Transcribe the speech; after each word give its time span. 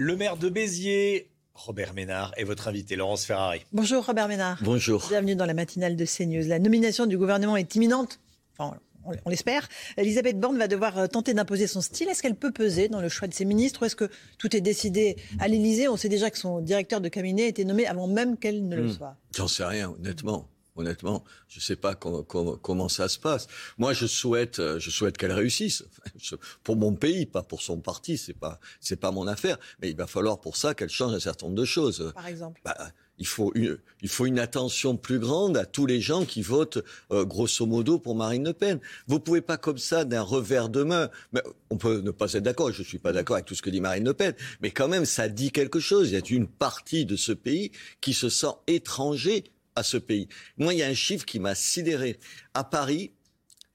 Le 0.00 0.14
maire 0.16 0.36
de 0.36 0.48
Béziers, 0.48 1.28
Robert 1.54 1.92
Ménard, 1.92 2.32
est 2.36 2.44
votre 2.44 2.68
invité, 2.68 2.94
Laurence 2.94 3.24
Ferrari. 3.24 3.62
Bonjour 3.72 4.06
Robert 4.06 4.28
Ménard. 4.28 4.58
Bonjour. 4.62 5.04
Bienvenue 5.08 5.34
dans 5.34 5.44
la 5.46 5.54
matinale 5.54 5.96
de 5.96 6.04
CNews. 6.04 6.46
La 6.46 6.60
nomination 6.60 7.06
du 7.06 7.18
gouvernement 7.18 7.56
est 7.56 7.74
imminente. 7.74 8.20
Enfin, 8.56 8.78
on, 9.04 9.14
on 9.24 9.28
l'espère. 9.30 9.68
Elisabeth 9.96 10.38
Borne 10.38 10.56
va 10.56 10.68
devoir 10.68 10.96
euh, 10.98 11.06
tenter 11.08 11.34
d'imposer 11.34 11.66
son 11.66 11.80
style. 11.80 12.08
Est-ce 12.08 12.22
qu'elle 12.22 12.36
peut 12.36 12.52
peser 12.52 12.86
dans 12.88 13.00
le 13.00 13.08
choix 13.08 13.26
de 13.26 13.34
ses 13.34 13.44
ministres 13.44 13.82
ou 13.82 13.86
est-ce 13.86 13.96
que 13.96 14.08
tout 14.38 14.54
est 14.54 14.60
décidé 14.60 15.16
à 15.40 15.48
l'Élysée? 15.48 15.88
On 15.88 15.96
sait 15.96 16.08
déjà 16.08 16.30
que 16.30 16.38
son 16.38 16.60
directeur 16.60 17.00
de 17.00 17.08
cabinet 17.08 17.44
a 17.44 17.48
été 17.48 17.64
nommé 17.64 17.84
avant 17.86 18.06
même 18.06 18.36
qu'elle 18.36 18.68
ne 18.68 18.76
le 18.76 18.84
Hmm. 18.84 18.92
soit. 18.92 19.16
J'en 19.36 19.48
sais 19.48 19.64
rien, 19.64 19.90
honnêtement. 19.98 20.46
Honnêtement, 20.78 21.24
je 21.48 21.58
ne 21.58 21.62
sais 21.62 21.74
pas 21.76 21.94
com- 21.96 22.24
com- 22.24 22.56
comment 22.62 22.88
ça 22.88 23.08
se 23.08 23.18
passe. 23.18 23.48
Moi, 23.78 23.92
je 23.92 24.06
souhaite, 24.06 24.60
euh, 24.60 24.78
je 24.78 24.90
souhaite 24.90 25.18
qu'elle 25.18 25.32
réussisse. 25.32 25.84
Pour 26.62 26.76
mon 26.76 26.94
pays, 26.94 27.26
pas 27.26 27.42
pour 27.42 27.62
son 27.62 27.80
parti. 27.80 28.16
C'est 28.16 28.32
pas, 28.32 28.60
c'est 28.80 28.96
pas 29.00 29.10
mon 29.10 29.26
affaire. 29.26 29.58
Mais 29.82 29.90
il 29.90 29.96
va 29.96 30.06
falloir 30.06 30.40
pour 30.40 30.56
ça 30.56 30.74
qu'elle 30.74 30.88
change 30.88 31.12
un 31.14 31.20
certain 31.20 31.46
nombre 31.46 31.58
de 31.58 31.64
choses. 31.64 32.12
Par 32.14 32.26
exemple. 32.28 32.60
Bah, 32.64 32.76
il 33.20 33.26
faut 33.26 33.50
une, 33.56 33.76
il 34.00 34.08
faut 34.08 34.26
une 34.26 34.38
attention 34.38 34.96
plus 34.96 35.18
grande 35.18 35.56
à 35.56 35.66
tous 35.66 35.86
les 35.86 36.00
gens 36.00 36.24
qui 36.24 36.40
votent 36.40 36.78
euh, 37.10 37.24
grosso 37.24 37.66
modo 37.66 37.98
pour 37.98 38.14
Marine 38.14 38.44
Le 38.44 38.52
Pen. 38.52 38.78
Vous 39.08 39.18
pouvez 39.18 39.40
pas 39.40 39.56
comme 39.56 39.78
ça 39.78 40.04
d'un 40.04 40.22
revers 40.22 40.68
de 40.68 40.84
main. 40.84 41.10
Mais 41.32 41.42
on 41.70 41.76
peut 41.78 42.00
ne 42.00 42.12
pas 42.12 42.32
être 42.34 42.44
d'accord. 42.44 42.70
Je 42.70 42.84
suis 42.84 42.98
pas 43.00 43.12
d'accord 43.12 43.34
avec 43.34 43.46
tout 43.46 43.56
ce 43.56 43.62
que 43.62 43.70
dit 43.70 43.80
Marine 43.80 44.04
Le 44.04 44.14
Pen, 44.14 44.34
mais 44.62 44.70
quand 44.70 44.86
même 44.86 45.04
ça 45.04 45.28
dit 45.28 45.50
quelque 45.50 45.80
chose. 45.80 46.10
Il 46.10 46.14
y 46.14 46.16
a 46.16 46.22
une 46.36 46.46
partie 46.46 47.04
de 47.06 47.16
ce 47.16 47.32
pays 47.32 47.72
qui 48.00 48.14
se 48.14 48.28
sent 48.28 48.54
étranger 48.68 49.42
à 49.78 49.82
ce 49.82 49.96
pays. 49.96 50.28
Moi, 50.56 50.74
il 50.74 50.80
y 50.80 50.82
a 50.82 50.88
un 50.88 50.94
chiffre 50.94 51.24
qui 51.24 51.38
m'a 51.38 51.54
sidéré. 51.54 52.18
À 52.54 52.64
Paris, 52.64 53.12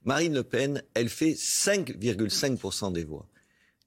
Marine 0.03 0.33
Le 0.33 0.43
Pen, 0.43 0.83
elle 0.93 1.09
fait 1.09 1.33
5,5% 1.33 2.91
des 2.93 3.03
voix. 3.03 3.27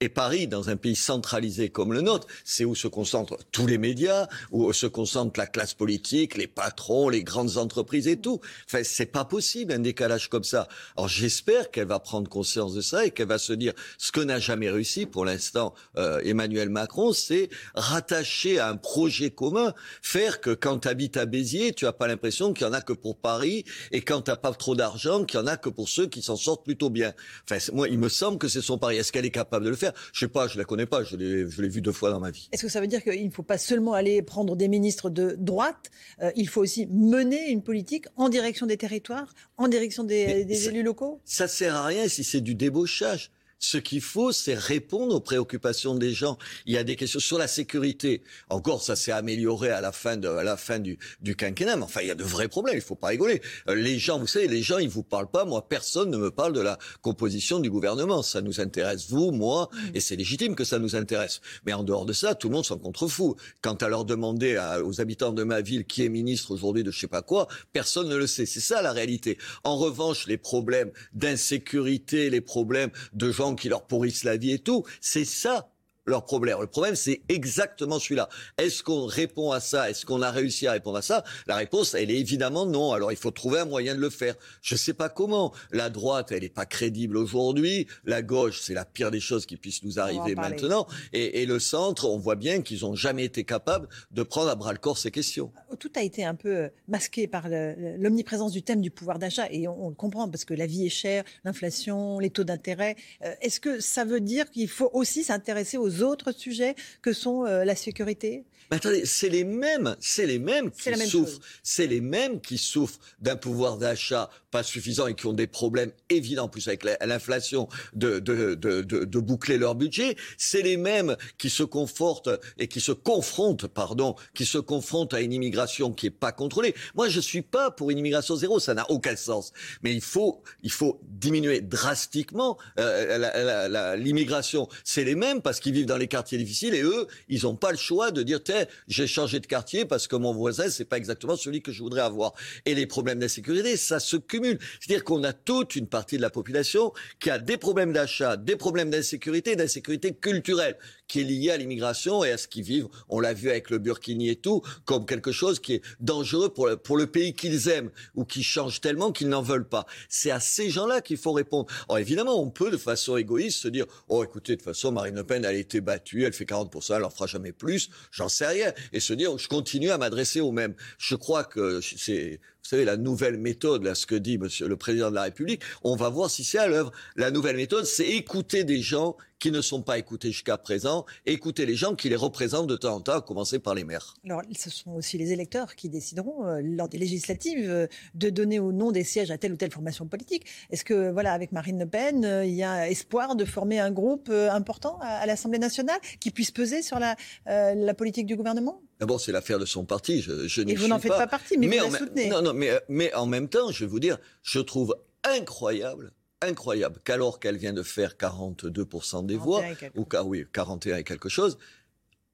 Et 0.02 0.10
Paris, 0.10 0.46
dans 0.46 0.68
un 0.68 0.76
pays 0.76 0.94
centralisé 0.94 1.70
comme 1.70 1.94
le 1.94 2.02
nôtre, 2.02 2.26
c'est 2.44 2.66
où 2.66 2.74
se 2.74 2.86
concentrent 2.86 3.38
tous 3.50 3.66
les 3.66 3.78
médias, 3.78 4.28
où 4.50 4.70
se 4.74 4.86
concentre 4.86 5.40
la 5.40 5.46
classe 5.46 5.72
politique, 5.72 6.36
les 6.36 6.46
patrons, 6.46 7.08
les 7.08 7.24
grandes 7.24 7.56
entreprises 7.56 8.06
et 8.06 8.18
tout. 8.18 8.38
Enfin, 8.66 8.82
c'est 8.84 9.06
pas 9.06 9.24
possible 9.24 9.72
un 9.72 9.78
décalage 9.78 10.28
comme 10.28 10.44
ça. 10.44 10.68
Alors 10.98 11.08
j'espère 11.08 11.70
qu'elle 11.70 11.86
va 11.86 11.98
prendre 11.98 12.28
conscience 12.28 12.74
de 12.74 12.82
ça 12.82 13.06
et 13.06 13.10
qu'elle 13.10 13.28
va 13.28 13.38
se 13.38 13.54
dire 13.54 13.72
ce 13.96 14.12
que 14.12 14.20
n'a 14.20 14.38
jamais 14.38 14.68
réussi 14.68 15.06
pour 15.06 15.24
l'instant 15.24 15.72
euh, 15.96 16.20
Emmanuel 16.22 16.68
Macron, 16.68 17.14
c'est 17.14 17.48
rattacher 17.74 18.58
à 18.58 18.68
un 18.68 18.76
projet 18.76 19.30
commun, 19.30 19.72
faire 20.02 20.42
que 20.42 20.50
quand 20.50 20.80
tu 20.80 20.88
habites 20.88 21.16
à 21.16 21.24
Béziers, 21.24 21.72
tu 21.72 21.86
as 21.86 21.94
pas 21.94 22.06
l'impression 22.06 22.52
qu'il 22.52 22.66
y 22.66 22.68
en 22.68 22.74
a 22.74 22.82
que 22.82 22.92
pour 22.92 23.16
Paris 23.16 23.64
et 23.92 24.02
quand 24.02 24.20
t'as 24.20 24.36
pas 24.36 24.52
trop 24.52 24.74
d'argent, 24.76 25.24
qu'il 25.24 25.40
y 25.40 25.42
en 25.42 25.46
a 25.46 25.56
que 25.56 25.70
pour 25.70 25.88
ceux 25.88 26.06
qui 26.06 26.20
s'en 26.20 26.36
sortent 26.36 26.66
plutôt 26.66 26.90
bien. 26.90 27.14
Enfin, 27.50 27.56
moi, 27.72 27.88
il 27.88 27.98
me 27.98 28.10
semble 28.10 28.36
que 28.36 28.48
c'est 28.48 28.60
son 28.60 28.76
pari. 28.76 28.98
Est-ce 28.98 29.10
qu'elle 29.10 29.24
est 29.24 29.30
capable 29.30 29.64
de 29.64 29.70
le 29.70 29.76
faire? 29.76 29.85
Je 30.12 30.20
sais 30.20 30.28
pas, 30.28 30.48
je 30.48 30.58
la 30.58 30.64
connais 30.64 30.86
pas. 30.86 31.02
Je 31.04 31.16
l'ai, 31.16 31.48
je 31.48 31.62
l'ai 31.62 31.68
vu 31.68 31.80
deux 31.80 31.92
fois 31.92 32.10
dans 32.10 32.20
ma 32.20 32.30
vie. 32.30 32.48
Est-ce 32.52 32.62
que 32.62 32.68
ça 32.68 32.80
veut 32.80 32.86
dire 32.86 33.02
qu'il 33.02 33.24
ne 33.26 33.30
faut 33.30 33.42
pas 33.42 33.58
seulement 33.58 33.92
aller 33.94 34.22
prendre 34.22 34.56
des 34.56 34.68
ministres 34.68 35.10
de 35.10 35.36
droite, 35.38 35.90
euh, 36.22 36.30
il 36.36 36.48
faut 36.48 36.60
aussi 36.62 36.86
mener 36.86 37.50
une 37.50 37.62
politique 37.62 38.06
en 38.16 38.28
direction 38.28 38.66
des 38.66 38.76
territoires, 38.76 39.34
en 39.56 39.68
direction 39.68 40.04
des, 40.04 40.26
Mais 40.26 40.44
des 40.44 40.54
ça- 40.54 40.70
élus 40.70 40.82
locaux? 40.82 41.20
Ça 41.24 41.48
sert 41.48 41.74
à 41.76 41.84
rien 41.86 42.08
si 42.08 42.24
c'est 42.24 42.40
du 42.40 42.54
débauchage. 42.54 43.30
Ce 43.58 43.78
qu'il 43.78 44.02
faut, 44.02 44.32
c'est 44.32 44.54
répondre 44.54 45.14
aux 45.14 45.20
préoccupations 45.20 45.94
des 45.94 46.12
gens. 46.12 46.36
Il 46.66 46.74
y 46.74 46.76
a 46.76 46.84
des 46.84 46.94
questions 46.94 47.20
sur 47.20 47.38
la 47.38 47.48
sécurité. 47.48 48.22
Encore, 48.50 48.82
ça 48.82 48.96
s'est 48.96 49.12
amélioré 49.12 49.70
à 49.70 49.80
la 49.80 49.92
fin 49.92 50.18
de, 50.18 50.28
à 50.28 50.44
la 50.44 50.58
fin 50.58 50.78
du, 50.78 50.98
du 51.22 51.36
quinquennat. 51.36 51.76
Mais 51.76 51.82
enfin, 51.84 52.02
il 52.02 52.08
y 52.08 52.10
a 52.10 52.14
de 52.14 52.22
vrais 52.22 52.48
problèmes. 52.48 52.76
Il 52.76 52.82
faut 52.82 52.94
pas 52.96 53.08
rigoler. 53.08 53.40
Euh, 53.68 53.74
Les 53.74 53.98
gens, 53.98 54.18
vous 54.18 54.26
savez, 54.26 54.46
les 54.46 54.60
gens, 54.62 54.76
ils 54.76 54.90
vous 54.90 55.02
parlent 55.02 55.30
pas. 55.30 55.46
Moi, 55.46 55.66
personne 55.68 56.10
ne 56.10 56.18
me 56.18 56.30
parle 56.30 56.52
de 56.52 56.60
la 56.60 56.78
composition 57.00 57.58
du 57.58 57.70
gouvernement. 57.70 58.22
Ça 58.22 58.42
nous 58.42 58.60
intéresse, 58.60 59.08
vous, 59.08 59.30
moi, 59.32 59.70
et 59.94 60.00
c'est 60.00 60.16
légitime 60.16 60.54
que 60.54 60.64
ça 60.64 60.78
nous 60.78 60.94
intéresse. 60.94 61.40
Mais 61.64 61.72
en 61.72 61.82
dehors 61.82 62.04
de 62.04 62.12
ça, 62.12 62.34
tout 62.34 62.48
le 62.50 62.54
monde 62.56 62.66
s'en 62.66 62.78
contrefou. 62.78 63.36
Quant 63.62 63.74
à 63.74 63.88
leur 63.88 64.04
demander 64.04 64.56
à- 64.56 64.84
aux 64.84 65.00
habitants 65.00 65.32
de 65.32 65.42
ma 65.44 65.62
ville 65.62 65.86
qui 65.86 66.04
est 66.04 66.10
ministre 66.10 66.50
aujourd'hui 66.52 66.84
de 66.84 66.90
je 66.90 67.00
sais 67.00 67.08
pas 67.08 67.22
quoi, 67.22 67.48
personne 67.72 68.08
ne 68.10 68.16
le 68.16 68.26
sait. 68.26 68.44
C'est 68.44 68.60
ça 68.60 68.82
la 68.82 68.92
réalité. 68.92 69.38
En 69.64 69.76
revanche, 69.78 70.26
les 70.26 70.36
problèmes 70.36 70.90
d'insécurité, 71.14 72.28
les 72.30 72.40
problèmes 72.42 72.90
de 73.14 73.30
gens 73.32 73.45
qui 73.54 73.68
leur 73.68 73.86
pourrissent 73.86 74.24
la 74.24 74.36
vie 74.36 74.52
et 74.52 74.58
tout, 74.58 74.84
c'est 75.00 75.24
ça 75.24 75.70
leur 76.06 76.24
problème. 76.24 76.58
Le 76.60 76.66
problème, 76.66 76.96
c'est 76.96 77.20
exactement 77.28 77.98
celui-là. 77.98 78.28
Est-ce 78.58 78.82
qu'on 78.82 79.06
répond 79.06 79.52
à 79.52 79.60
ça? 79.60 79.90
Est-ce 79.90 80.06
qu'on 80.06 80.22
a 80.22 80.30
réussi 80.30 80.66
à 80.66 80.72
répondre 80.72 80.98
à 80.98 81.02
ça? 81.02 81.24
La 81.46 81.56
réponse, 81.56 81.94
elle 81.94 82.10
est 82.10 82.18
évidemment 82.18 82.66
non. 82.66 82.92
Alors, 82.92 83.12
il 83.12 83.18
faut 83.18 83.30
trouver 83.30 83.60
un 83.60 83.64
moyen 83.64 83.94
de 83.94 84.00
le 84.00 84.10
faire. 84.10 84.34
Je 84.62 84.74
ne 84.74 84.78
sais 84.78 84.94
pas 84.94 85.08
comment. 85.08 85.52
La 85.70 85.90
droite, 85.90 86.32
elle 86.32 86.42
n'est 86.42 86.48
pas 86.48 86.66
crédible 86.66 87.16
aujourd'hui. 87.16 87.86
La 88.04 88.22
gauche, 88.22 88.60
c'est 88.62 88.74
la 88.74 88.84
pire 88.84 89.10
des 89.10 89.20
choses 89.20 89.46
qui 89.46 89.56
puissent 89.56 89.82
nous 89.82 89.98
arriver 89.98 90.34
maintenant. 90.34 90.86
Et, 91.12 91.42
et 91.42 91.46
le 91.46 91.58
centre, 91.58 92.08
on 92.08 92.18
voit 92.18 92.36
bien 92.36 92.62
qu'ils 92.62 92.82
n'ont 92.82 92.94
jamais 92.94 93.24
été 93.24 93.44
capables 93.44 93.88
de 94.10 94.22
prendre 94.22 94.48
à 94.48 94.54
bras 94.54 94.72
le 94.72 94.78
corps 94.78 94.98
ces 94.98 95.10
questions. 95.10 95.52
tout 95.78 95.92
a 95.96 96.02
été 96.02 96.24
un 96.24 96.34
peu 96.34 96.56
euh, 96.56 96.68
masqué 96.88 97.26
par 97.26 97.48
l'omniprésence 97.48 98.52
du 98.52 98.62
thème 98.62 98.80
du 98.80 98.90
pouvoir 98.90 99.18
d'achat 99.18 99.46
et 99.50 99.68
on, 99.68 99.86
on 99.86 99.88
le 99.88 99.94
comprend 99.94 100.28
parce 100.28 100.44
que 100.44 100.54
la 100.54 100.66
vie 100.66 100.86
est 100.86 100.90
chère, 100.90 101.24
l'inflation, 101.44 102.18
les 102.18 102.30
taux 102.30 102.44
d'intérêt. 102.44 102.96
Euh, 103.24 103.34
Est-ce 103.40 103.60
que 103.60 103.80
ça 103.80 104.04
veut 104.04 104.20
dire 104.20 104.50
qu'il 104.50 104.68
faut 104.68 104.90
aussi 104.92 105.24
s'intéresser 105.24 105.76
aux 105.76 105.95
autres 106.02 106.32
sujets 106.32 106.74
que 107.02 107.12
sont 107.12 107.44
euh, 107.44 107.64
la 107.64 107.76
sécurité? 107.76 108.44
Mais 108.70 108.78
attendez, 108.78 109.06
c'est 109.06 109.28
les 109.28 109.44
mêmes, 109.44 109.94
c'est 110.00 110.26
les 110.26 110.40
mêmes 110.40 110.72
qui 110.72 110.90
même 110.90 111.06
souffrent. 111.06 111.38
C'est 111.62 111.86
les 111.86 112.00
mêmes 112.00 112.40
qui 112.40 112.58
souffrent 112.58 112.98
d'un 113.20 113.36
pouvoir 113.36 113.78
d'achat 113.78 114.28
pas 114.50 114.64
suffisant 114.64 115.06
et 115.06 115.14
qui 115.14 115.26
ont 115.26 115.32
des 115.32 115.46
problèmes 115.46 115.92
évidents, 116.10 116.44
en 116.44 116.48
plus 116.48 116.66
avec 116.66 116.82
la- 116.82 116.96
l'inflation, 117.06 117.68
de, 117.94 118.18
de, 118.18 118.54
de, 118.56 118.82
de, 118.82 119.04
de 119.04 119.18
boucler 119.20 119.56
leur 119.58 119.76
budget. 119.76 120.16
C'est 120.36 120.62
les 120.62 120.76
mêmes 120.76 121.16
qui 121.38 121.48
se 121.48 121.62
confortent 121.62 122.30
et 122.58 122.66
qui 122.66 122.80
se 122.80 122.90
confrontent, 122.90 123.68
pardon, 123.68 124.16
qui 124.34 124.44
se 124.46 124.58
confrontent 124.58 125.14
à 125.14 125.20
une 125.20 125.32
immigration 125.32 125.92
qui 125.92 126.06
est 126.06 126.10
pas 126.10 126.32
contrôlée. 126.32 126.74
Moi, 126.96 127.08
je 127.08 127.20
suis 127.20 127.42
pas 127.42 127.70
pour 127.70 127.92
une 127.92 127.98
immigration 127.98 128.34
zéro, 128.34 128.58
ça 128.58 128.74
n'a 128.74 128.90
aucun 128.90 129.14
sens. 129.14 129.52
Mais 129.82 129.94
il 129.94 130.00
faut, 130.00 130.42
il 130.64 130.72
faut 130.72 131.00
diminuer 131.04 131.60
drastiquement 131.60 132.58
euh, 132.80 133.94
l'immigration. 133.96 134.68
C'est 134.82 135.04
les 135.04 135.14
mêmes 135.14 135.40
parce 135.40 135.60
qu'ils 135.60 135.74
vivent 135.74 135.85
dans 135.86 135.96
les 135.96 136.08
quartiers 136.08 136.38
difficiles 136.38 136.74
et 136.74 136.82
eux, 136.82 137.06
ils 137.28 137.42
n'ont 137.44 137.56
pas 137.56 137.70
le 137.70 137.78
choix 137.78 138.10
de 138.10 138.22
dire, 138.22 138.42
tiens, 138.42 138.66
j'ai 138.88 139.06
changé 139.06 139.40
de 139.40 139.46
quartier 139.46 139.84
parce 139.84 140.06
que 140.06 140.16
mon 140.16 140.32
voisin, 140.32 140.68
c'est 140.68 140.84
pas 140.84 140.98
exactement 140.98 141.36
celui 141.36 141.62
que 141.62 141.72
je 141.72 141.82
voudrais 141.82 142.02
avoir. 142.02 142.34
Et 142.64 142.74
les 142.74 142.86
problèmes 142.86 143.18
d'insécurité, 143.18 143.76
ça 143.76 144.00
se 144.00 144.16
cumule. 144.16 144.58
C'est-à-dire 144.80 145.04
qu'on 145.04 145.24
a 145.24 145.32
toute 145.32 145.76
une 145.76 145.86
partie 145.86 146.16
de 146.16 146.22
la 146.22 146.30
population 146.30 146.92
qui 147.20 147.30
a 147.30 147.38
des 147.38 147.56
problèmes 147.56 147.92
d'achat, 147.92 148.36
des 148.36 148.56
problèmes 148.56 148.90
d'insécurité, 148.90 149.56
d'insécurité 149.56 150.12
culturelle, 150.12 150.76
qui 151.08 151.20
est 151.20 151.24
liée 151.24 151.50
à 151.50 151.56
l'immigration 151.56 152.24
et 152.24 152.30
à 152.30 152.38
ce 152.38 152.48
qu'ils 152.48 152.64
vivent. 152.64 152.88
On 153.08 153.20
l'a 153.20 153.34
vu 153.34 153.50
avec 153.50 153.70
le 153.70 153.78
Burkini 153.78 154.30
et 154.30 154.36
tout, 154.36 154.62
comme 154.84 155.06
quelque 155.06 155.32
chose 155.32 155.60
qui 155.60 155.74
est 155.74 155.82
dangereux 156.00 156.52
pour 156.52 156.66
le, 156.96 157.06
pays 157.06 157.34
qu'ils 157.34 157.68
aiment 157.68 157.90
ou 158.14 158.24
qui 158.24 158.42
change 158.42 158.80
tellement 158.80 159.12
qu'ils 159.12 159.28
n'en 159.28 159.42
veulent 159.42 159.68
pas. 159.68 159.86
C'est 160.08 160.30
à 160.30 160.40
ces 160.40 160.70
gens-là 160.70 161.00
qu'il 161.00 161.16
faut 161.16 161.32
répondre. 161.32 161.66
Alors 161.88 161.98
évidemment, 161.98 162.40
on 162.40 162.50
peut 162.50 162.70
de 162.70 162.76
façon 162.76 163.16
égoïste 163.16 163.58
se 163.58 163.68
dire, 163.68 163.86
oh 164.08 164.24
écoutez, 164.24 164.52
de 164.52 164.56
toute 164.56 164.64
façon, 164.64 164.90
Marine 164.90 165.14
Le 165.14 165.24
Pen, 165.24 165.44
elle 165.44 165.54
a 165.54 165.58
été 165.58 165.80
battue, 165.80 166.24
elle 166.24 166.32
fait 166.32 166.44
40%, 166.44 166.96
elle 166.96 167.04
en 167.04 167.10
fera 167.10 167.26
jamais 167.26 167.52
plus, 167.52 167.90
j'en 168.10 168.28
sais 168.28 168.46
rien. 168.46 168.72
Et 168.92 169.00
se 169.00 169.12
dire, 169.12 169.38
je 169.38 169.48
continue 169.48 169.90
à 169.90 169.98
m'adresser 169.98 170.40
aux 170.40 170.52
mêmes. 170.52 170.74
Je 170.98 171.14
crois 171.14 171.44
que 171.44 171.80
c'est, 171.80 172.40
savez, 172.66 172.84
la 172.84 172.96
nouvelle 172.96 173.38
méthode, 173.38 173.84
là, 173.84 173.94
ce 173.94 174.06
que 174.06 174.14
dit 174.14 174.38
monsieur 174.38 174.68
le 174.68 174.76
président 174.76 175.10
de 175.10 175.14
la 175.14 175.22
République, 175.22 175.62
on 175.82 175.96
va 175.96 176.08
voir 176.08 176.30
si 176.30 176.44
c'est 176.44 176.58
à 176.58 176.68
l'œuvre. 176.68 176.92
La 177.16 177.30
nouvelle 177.30 177.56
méthode, 177.56 177.84
c'est 177.84 178.08
écouter 178.08 178.64
des 178.64 178.80
gens 178.80 179.16
qui 179.38 179.50
ne 179.50 179.60
sont 179.60 179.82
pas 179.82 179.98
écoutés 179.98 180.32
jusqu'à 180.32 180.56
présent, 180.56 181.04
écouter 181.26 181.66
les 181.66 181.74
gens 181.74 181.94
qui 181.94 182.08
les 182.08 182.16
représentent 182.16 182.66
de 182.66 182.76
temps 182.76 182.94
en 182.94 183.00
temps, 183.00 183.18
à 183.18 183.20
commencer 183.20 183.58
par 183.58 183.74
les 183.74 183.84
maires. 183.84 184.14
Alors, 184.24 184.42
ce 184.56 184.70
sont 184.70 184.92
aussi 184.92 185.18
les 185.18 185.32
électeurs 185.32 185.74
qui 185.74 185.88
décideront, 185.88 186.46
euh, 186.46 186.60
lors 186.62 186.88
des 186.88 186.98
législatives, 186.98 187.68
euh, 187.68 187.86
de 188.14 188.30
donner 188.30 188.58
ou 188.58 188.72
non 188.72 188.92
des 188.92 189.04
sièges 189.04 189.30
à 189.30 189.38
telle 189.38 189.52
ou 189.52 189.56
telle 189.56 189.70
formation 189.70 190.06
politique. 190.06 190.46
Est-ce 190.70 190.84
que, 190.84 191.10
voilà, 191.10 191.32
avec 191.32 191.52
Marine 191.52 191.78
Le 191.78 191.86
Pen, 191.86 192.24
euh, 192.24 192.44
il 192.44 192.54
y 192.54 192.62
a 192.62 192.88
espoir 192.88 193.36
de 193.36 193.44
former 193.44 193.78
un 193.78 193.90
groupe 193.90 194.30
important 194.30 194.98
à, 195.02 195.26
l'Assemblée 195.26 195.58
nationale 195.58 195.98
qui 196.20 196.30
puisse 196.30 196.50
peser 196.50 196.82
sur 196.82 196.98
la 196.98 197.94
politique 197.94 198.26
du 198.26 198.36
gouvernement? 198.36 198.80
D'abord, 198.98 199.20
c'est 199.20 199.32
l'affaire 199.32 199.58
de 199.58 199.66
son 199.66 199.84
parti. 199.84 200.22
Je, 200.22 200.48
je 200.48 200.62
Et 200.62 200.74
vous 200.74 200.88
n'en 200.88 200.98
faites 200.98 201.12
pas 201.12 201.26
partie, 201.26 201.58
mais 201.58 201.66
vous 201.66 201.92
la 201.92 201.98
soutenez. 201.98 202.28
Non, 202.28 202.42
non, 202.42 202.54
mais, 202.54 202.80
mais 202.88 203.12
en 203.14 203.26
même 203.26 203.48
temps, 203.48 203.70
je 203.70 203.84
vais 203.84 203.90
vous 203.90 204.00
dire, 204.00 204.18
je 204.42 204.58
trouve 204.58 204.96
incroyable 205.24 206.12
incroyable 206.42 207.00
qu'alors 207.04 207.40
qu'elle 207.40 207.56
vient 207.56 207.72
de 207.72 207.82
faire 207.82 208.14
42% 208.14 209.26
des 209.26 209.36
voix, 209.36 209.62
ou 209.94 210.06
oui, 210.24 210.44
41 210.52 210.98
et 210.98 211.04
quelque 211.04 211.28
chose, 211.28 211.58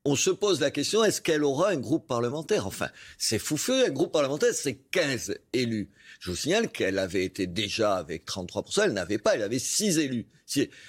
on 0.05 0.17
se 0.17 0.31
pose 0.31 0.61
la 0.61 0.71
question, 0.73 1.05
est-ce 1.05 1.21
qu'elle 1.21 1.45
aura 1.45 1.71
un 1.71 1.77
groupe 1.77 2.09
parlementaire? 2.09 2.67
Enfin, 2.67 2.89
c'est 3.19 3.39
fouffeux, 3.39 3.87
un 3.87 3.91
groupe 3.91 4.13
parlementaire, 4.13 4.53
c'est 4.53 4.75
15 4.75 5.37
élus. 5.53 5.91
Je 6.19 6.31
vous 6.31 6.37
signale 6.37 6.71
qu'elle 6.71 6.99
avait 6.99 7.25
été 7.25 7.47
déjà 7.47 7.95
avec 7.95 8.27
33%, 8.27 8.83
elle 8.85 8.93
n'avait 8.93 9.19
pas, 9.19 9.37
elle 9.37 9.43
avait 9.43 9.61
6 9.61 9.99
élus. 9.99 10.27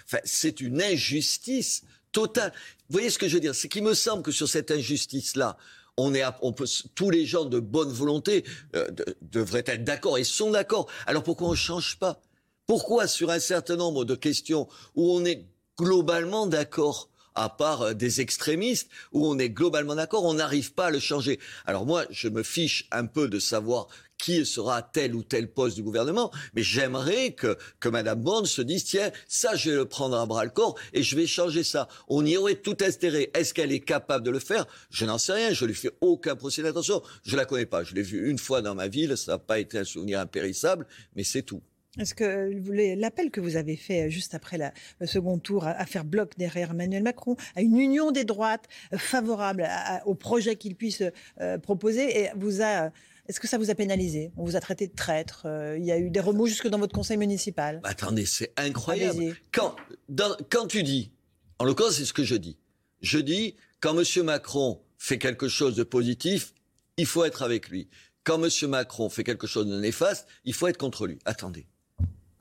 Enfin, 0.05 0.17
c'est 0.23 0.61
une 0.61 0.81
injustice 0.81 1.83
totale. 2.13 2.53
Vous 2.89 2.93
voyez 2.93 3.09
ce 3.09 3.19
que 3.19 3.27
je 3.27 3.33
veux 3.33 3.41
dire? 3.41 3.53
C'est 3.53 3.67
qu'il 3.67 3.83
me 3.83 3.93
semble 3.93 4.23
que 4.23 4.31
sur 4.31 4.47
cette 4.47 4.71
injustice-là, 4.71 5.57
on 5.97 6.13
est, 6.13 6.23
on 6.41 6.53
peut, 6.53 6.65
tous 6.95 7.09
les 7.09 7.25
gens 7.25 7.45
de 7.45 7.59
bonne 7.59 7.91
volonté 7.91 8.45
euh, 8.75 8.87
devraient 9.21 9.65
être 9.67 9.83
d'accord 9.83 10.17
et 10.17 10.23
sont 10.23 10.51
d'accord. 10.51 10.87
Alors 11.05 11.23
pourquoi 11.23 11.49
on 11.49 11.51
ne 11.51 11.55
change 11.55 11.97
pas? 11.99 12.21
Pourquoi 12.65 13.07
sur 13.07 13.29
un 13.29 13.39
certain 13.39 13.75
nombre 13.75 14.05
de 14.05 14.15
questions 14.15 14.67
où 14.95 15.11
on 15.11 15.25
est 15.25 15.45
globalement 15.77 16.47
d'accord 16.47 17.09
à 17.35 17.49
part 17.49 17.81
euh, 17.81 17.93
des 17.93 18.21
extrémistes, 18.21 18.89
où 19.11 19.27
on 19.27 19.37
est 19.39 19.49
globalement 19.49 19.95
d'accord, 19.95 20.25
on 20.25 20.35
n'arrive 20.35 20.73
pas 20.73 20.87
à 20.87 20.91
le 20.91 20.99
changer. 20.99 21.39
Alors 21.65 21.85
moi, 21.85 22.05
je 22.09 22.27
me 22.27 22.43
fiche 22.43 22.87
un 22.91 23.05
peu 23.05 23.27
de 23.27 23.39
savoir 23.39 23.87
qui 24.23 24.45
sera 24.45 24.81
tel 24.81 25.15
ou 25.15 25.23
tel 25.23 25.51
poste 25.51 25.75
du 25.75 25.83
gouvernement, 25.83 26.31
mais 26.53 26.63
j'aimerais 26.63 27.33
que, 27.33 27.57
que 27.81 27.89
Madame 27.89 28.21
Bond 28.21 28.45
se 28.45 28.61
dise, 28.61 28.85
tiens, 28.85 29.11
ça, 29.27 29.55
je 29.55 29.71
vais 29.71 29.75
le 29.75 29.85
prendre 29.85 30.17
à 30.17 30.25
bras 30.25 30.45
le 30.45 30.49
corps 30.49 30.79
et 30.93 31.03
je 31.03 31.17
vais 31.17 31.27
changer 31.27 31.63
ça. 31.63 31.89
On 32.07 32.25
y 32.25 32.37
aurait 32.37 32.55
tout 32.55 32.77
intérêt. 32.79 33.31
Est-ce 33.33 33.53
qu'elle 33.53 33.73
est 33.73 33.81
capable 33.81 34.25
de 34.25 34.31
le 34.31 34.39
faire? 34.39 34.65
Je 34.89 35.05
n'en 35.05 35.17
sais 35.17 35.33
rien. 35.33 35.51
Je 35.51 35.65
lui 35.65 35.73
fais 35.73 35.91
aucun 35.99 36.37
procès 36.37 36.63
d'attention. 36.63 37.01
Je 37.23 37.35
la 37.35 37.43
connais 37.43 37.65
pas. 37.65 37.83
Je 37.83 37.95
l'ai 37.95 38.01
vue 38.01 38.29
une 38.29 38.37
fois 38.37 38.61
dans 38.61 38.75
ma 38.75 38.87
ville. 38.87 39.17
Ça 39.17 39.33
n'a 39.33 39.39
pas 39.39 39.59
été 39.59 39.79
un 39.79 39.83
souvenir 39.83 40.21
impérissable, 40.21 40.87
mais 41.17 41.25
c'est 41.25 41.43
tout. 41.43 41.61
Est-ce 41.99 42.15
que 42.15 42.51
l'appel 42.99 43.29
que 43.29 43.39
vous 43.39 43.55
avez 43.55 43.75
fait 43.75 44.07
euh, 44.07 44.09
juste 44.09 44.33
après 44.33 44.57
le 44.99 45.05
second 45.05 45.37
tour 45.37 45.67
à, 45.67 45.85
faire 45.85 46.05
bloc 46.05 46.31
derrière 46.37 46.71
Emmanuel 46.71 47.03
Macron, 47.03 47.35
à 47.55 47.61
une 47.61 47.77
union 47.77 48.11
des 48.11 48.23
droites 48.23 48.67
euh, 48.93 48.97
favorable 48.97 49.69
au 50.05 50.15
projet 50.15 50.55
qu'il 50.55 50.75
puisse 50.75 51.03
euh, 51.39 51.57
proposer, 51.59 52.21
et 52.21 52.29
vous 52.35 52.61
a 52.61 52.89
est-ce 53.29 53.39
que 53.39 53.47
ça 53.47 53.57
vous 53.57 53.69
a 53.69 53.75
pénalisé? 53.75 54.33
On 54.35 54.43
vous 54.43 54.57
a 54.57 54.59
traité 54.59 54.85
de 54.85 54.93
traître 54.93 55.47
Il 55.77 55.85
y 55.85 55.93
a 55.93 55.97
eu 55.97 56.09
des 56.09 56.19
remous 56.19 56.47
jusque 56.47 56.67
dans 56.67 56.77
votre 56.77 56.93
conseil 56.93 57.15
municipal 57.15 57.79
bah, 57.81 57.87
Attendez, 57.87 58.25
c'est 58.25 58.51
incroyable. 58.57 59.33
Quand, 59.53 59.77
quand 60.49 60.67
tu 60.67 60.83
dis, 60.83 61.09
en 61.57 61.63
l'occurrence, 61.63 61.93
c'est 61.93 62.05
ce 62.05 62.11
que 62.11 62.25
je 62.25 62.35
dis. 62.35 62.57
Je 62.99 63.19
dis, 63.19 63.55
quand 63.79 63.97
M. 63.97 64.25
Macron 64.25 64.81
fait 64.97 65.19
quelque 65.19 65.47
chose 65.47 65.73
de 65.77 65.83
positif, 65.83 66.53
il 66.97 67.05
faut 67.05 67.23
être 67.23 67.43
avec 67.43 67.69
lui. 67.69 67.87
Quand 68.25 68.43
M. 68.43 68.49
Macron 68.69 69.09
fait 69.09 69.23
quelque 69.23 69.47
chose 69.47 69.67
de 69.67 69.79
néfaste, 69.79 70.27
il 70.43 70.53
faut 70.53 70.67
être 70.67 70.77
contre 70.77 71.07
lui. 71.07 71.19
Attendez 71.23 71.65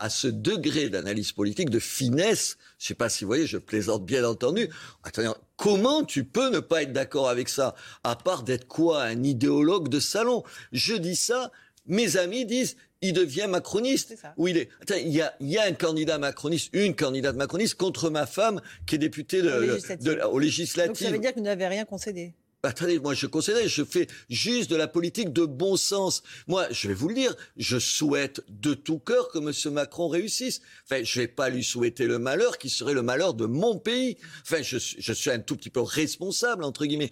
à 0.03 0.11
ce 0.11 0.27
degré 0.27 0.89
d'analyse 0.89 1.31
politique, 1.31 1.71
de 1.71 1.79
finesse. 1.79 2.57
Je 2.79 2.85
ne 2.85 2.89
sais 2.89 2.95
pas 2.95 3.09
si 3.09 3.23
vous 3.23 3.29
voyez, 3.29 3.47
je 3.47 3.57
plaisante 3.57 4.05
bien 4.05 4.25
entendu. 4.25 4.69
Attendez, 5.05 5.31
comment 5.57 6.03
tu 6.03 6.25
peux 6.25 6.51
ne 6.51 6.59
pas 6.59 6.83
être 6.83 6.93
d'accord 6.93 7.29
avec 7.29 7.49
ça 7.49 7.77
À 8.03 8.17
part 8.17 8.43
d'être 8.43 8.67
quoi 8.67 9.05
Un 9.05 9.23
idéologue 9.23 9.89
de 9.89 10.01
salon? 10.01 10.43
Je 10.73 10.95
dis 10.95 11.15
ça, 11.15 11.53
mes 11.87 12.17
amis 12.17 12.45
disent 12.45 12.77
il 13.01 13.13
devient 13.13 13.47
macroniste. 13.49 14.17
Où 14.37 14.49
il 14.49 14.57
est. 14.57 14.71
il 14.91 15.13
y 15.13 15.23
a, 15.23 15.35
y 15.39 15.57
a, 15.57 15.67
un 15.67 15.73
candidat 15.73 16.19
macroniste, 16.19 16.71
une 16.73 16.97
candidate 16.97 17.37
macroniste 17.37 17.77
contre 17.77 18.11
ma 18.11 18.27
femme 18.27 18.61
qui 18.87 18.97
est 18.97 18.99
députée 18.99 19.41
de, 19.41 20.21
au 20.25 20.39
législatif. 20.41 20.89
Donc 20.89 20.97
ça 20.97 21.11
veut 21.11 21.19
dire 21.21 21.31
que 21.31 21.39
vous 21.39 21.45
n'avez 21.45 21.69
rien 21.69 21.85
concédé. 21.85 22.35
Attendez, 22.65 23.01
moi 23.01 23.13
je 23.13 23.27
conseillerais, 23.27 23.67
je 23.67 23.83
fais 23.83 24.07
juste 24.31 24.71
de 24.71 24.77
la 24.77 24.87
politique 24.87 25.33
de 25.33 25.45
bon 25.45 25.77
sens. 25.77 26.23
Moi, 26.47 26.69
je 26.71 26.87
vais 26.87 26.95
vous 26.95 27.09
le 27.09 27.17
dire, 27.17 27.35
je 27.57 27.77
souhaite 27.77 28.45
de 28.49 28.73
tout 28.75 29.01
cœur 29.01 29.31
que 29.31 29.39
M. 29.39 29.75
Macron 29.75 30.07
réussisse. 30.07 30.61
Enfin, 30.85 31.03
je 31.03 31.21
vais 31.23 31.27
pas 31.27 31.49
lui 31.49 31.65
souhaiter 31.65 32.07
le 32.07 32.21
malheur 32.21 32.59
qui 32.59 32.71
serait 32.71 32.95
le 32.95 33.03
malheur 33.03 33.35
de 33.35 33.47
mon 33.47 33.79
pays. 33.79 34.17
Enfin, 34.43 34.63
je, 34.63 34.79
je 34.79 35.13
suis 35.13 35.31
un 35.31 35.41
tout 35.41 35.57
petit 35.57 35.71
peu 35.71 35.81
responsable, 35.81 36.63
entre 36.63 36.87
guillemets. 36.87 37.11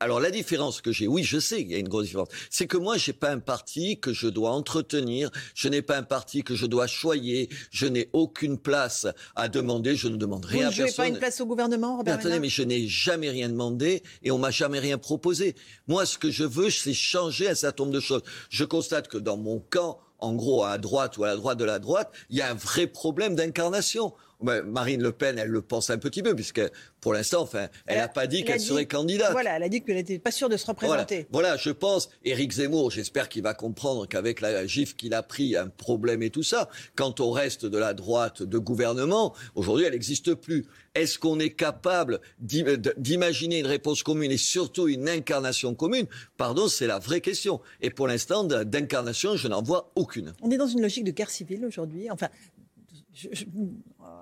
Alors 0.00 0.18
la 0.18 0.32
différence 0.32 0.80
que 0.80 0.90
j'ai, 0.90 1.06
oui, 1.06 1.22
je 1.22 1.38
sais 1.38 1.58
qu'il 1.58 1.70
y 1.70 1.76
a 1.76 1.78
une 1.78 1.88
grosse 1.88 2.06
différence, 2.06 2.30
c'est 2.50 2.66
que 2.66 2.76
moi, 2.76 2.96
j'ai 2.96 3.12
pas 3.12 3.30
un 3.30 3.38
parti 3.38 4.00
que 4.00 4.12
je 4.12 4.26
dois 4.26 4.50
entretenir, 4.50 5.30
je 5.54 5.68
n'ai 5.68 5.80
pas 5.80 5.96
un 5.96 6.02
parti 6.02 6.42
que 6.42 6.56
je 6.56 6.66
dois 6.66 6.88
choyer, 6.88 7.48
je 7.70 7.86
n'ai 7.86 8.10
aucune 8.14 8.58
place 8.58 9.06
à 9.36 9.48
demander, 9.48 9.94
je 9.94 10.08
ne 10.08 10.16
demande 10.16 10.44
rien 10.44 10.66
à 10.66 10.72
personne. 10.72 10.86
Vous 10.86 10.90
ne 10.90 10.96
pas 10.96 11.06
une 11.06 11.18
place 11.18 11.40
au 11.40 11.46
gouvernement, 11.46 11.98
Robert 11.98 12.16
mais 12.16 12.20
Attendez, 12.20 12.40
mais 12.40 12.48
je 12.48 12.64
n'ai 12.64 12.88
jamais 12.88 13.30
rien 13.30 13.48
demandé 13.48 14.02
et 14.24 14.32
on 14.32 14.38
m'a 14.38 14.50
jamais 14.50 14.80
rien 14.80 14.87
proposé. 14.96 15.54
Moi, 15.86 16.06
ce 16.06 16.16
que 16.16 16.30
je 16.30 16.44
veux, 16.44 16.70
c'est 16.70 16.94
changer 16.94 17.50
un 17.50 17.54
certain 17.54 17.84
nombre 17.84 17.94
de 17.94 18.00
choses. 18.00 18.22
Je 18.48 18.64
constate 18.64 19.08
que 19.08 19.18
dans 19.18 19.36
mon 19.36 19.58
camp, 19.58 19.98
en 20.20 20.34
gros, 20.34 20.64
à 20.64 20.78
droite 20.78 21.18
ou 21.18 21.24
à 21.24 21.28
la 21.28 21.36
droite 21.36 21.58
de 21.58 21.64
la 21.64 21.78
droite, 21.78 22.10
il 22.30 22.38
y 22.38 22.40
a 22.40 22.50
un 22.50 22.54
vrai 22.54 22.86
problème 22.86 23.34
d'incarnation. 23.34 24.14
Marine 24.40 25.02
Le 25.02 25.12
Pen, 25.12 25.38
elle 25.38 25.48
le 25.48 25.62
pense 25.62 25.90
un 25.90 25.98
petit 25.98 26.22
peu, 26.22 26.34
puisque 26.34 26.60
pour 27.00 27.12
l'instant, 27.12 27.42
enfin, 27.42 27.68
elle 27.86 27.98
n'a 27.98 28.08
pas 28.08 28.26
dit 28.26 28.44
qu'elle 28.44 28.60
serait 28.60 28.86
candidate. 28.86 29.32
Voilà, 29.32 29.56
elle 29.56 29.62
a 29.64 29.68
dit 29.68 29.82
qu'elle 29.82 29.96
n'était 29.96 30.18
pas 30.18 30.30
sûre 30.30 30.48
de 30.48 30.56
se 30.56 30.66
représenter. 30.66 31.26
Voilà, 31.32 31.56
je 31.56 31.70
pense, 31.70 32.08
Éric 32.24 32.52
Zemmour, 32.52 32.90
j'espère 32.90 33.28
qu'il 33.28 33.42
va 33.42 33.54
comprendre 33.54 34.06
qu'avec 34.06 34.40
la 34.40 34.66
gifle 34.66 34.94
qu'il 34.94 35.14
a 35.14 35.22
pris, 35.22 35.56
un 35.56 35.68
problème 35.68 36.22
et 36.22 36.30
tout 36.30 36.42
ça. 36.42 36.68
Quant 36.94 37.14
au 37.18 37.30
reste 37.30 37.66
de 37.66 37.78
la 37.78 37.94
droite 37.94 38.42
de 38.42 38.58
gouvernement, 38.58 39.34
aujourd'hui, 39.54 39.86
elle 39.86 39.92
n'existe 39.92 40.34
plus. 40.34 40.66
Est-ce 40.94 41.18
qu'on 41.18 41.38
est 41.38 41.50
capable 41.50 42.20
d'imaginer 42.40 43.58
une 43.58 43.66
réponse 43.66 44.02
commune 44.02 44.32
et 44.32 44.36
surtout 44.36 44.88
une 44.88 45.08
incarnation 45.08 45.74
commune? 45.74 46.06
Pardon, 46.36 46.68
c'est 46.68 46.86
la 46.86 46.98
vraie 46.98 47.20
question. 47.20 47.60
Et 47.80 47.90
pour 47.90 48.06
l'instant, 48.08 48.44
d'incarnation, 48.44 49.36
je 49.36 49.48
n'en 49.48 49.62
vois 49.62 49.90
aucune. 49.94 50.32
On 50.42 50.50
est 50.50 50.56
dans 50.56 50.66
une 50.66 50.82
logique 50.82 51.04
de 51.04 51.10
guerre 51.10 51.30
civile 51.30 51.64
aujourd'hui. 51.66 52.10
Enfin, 52.10 52.28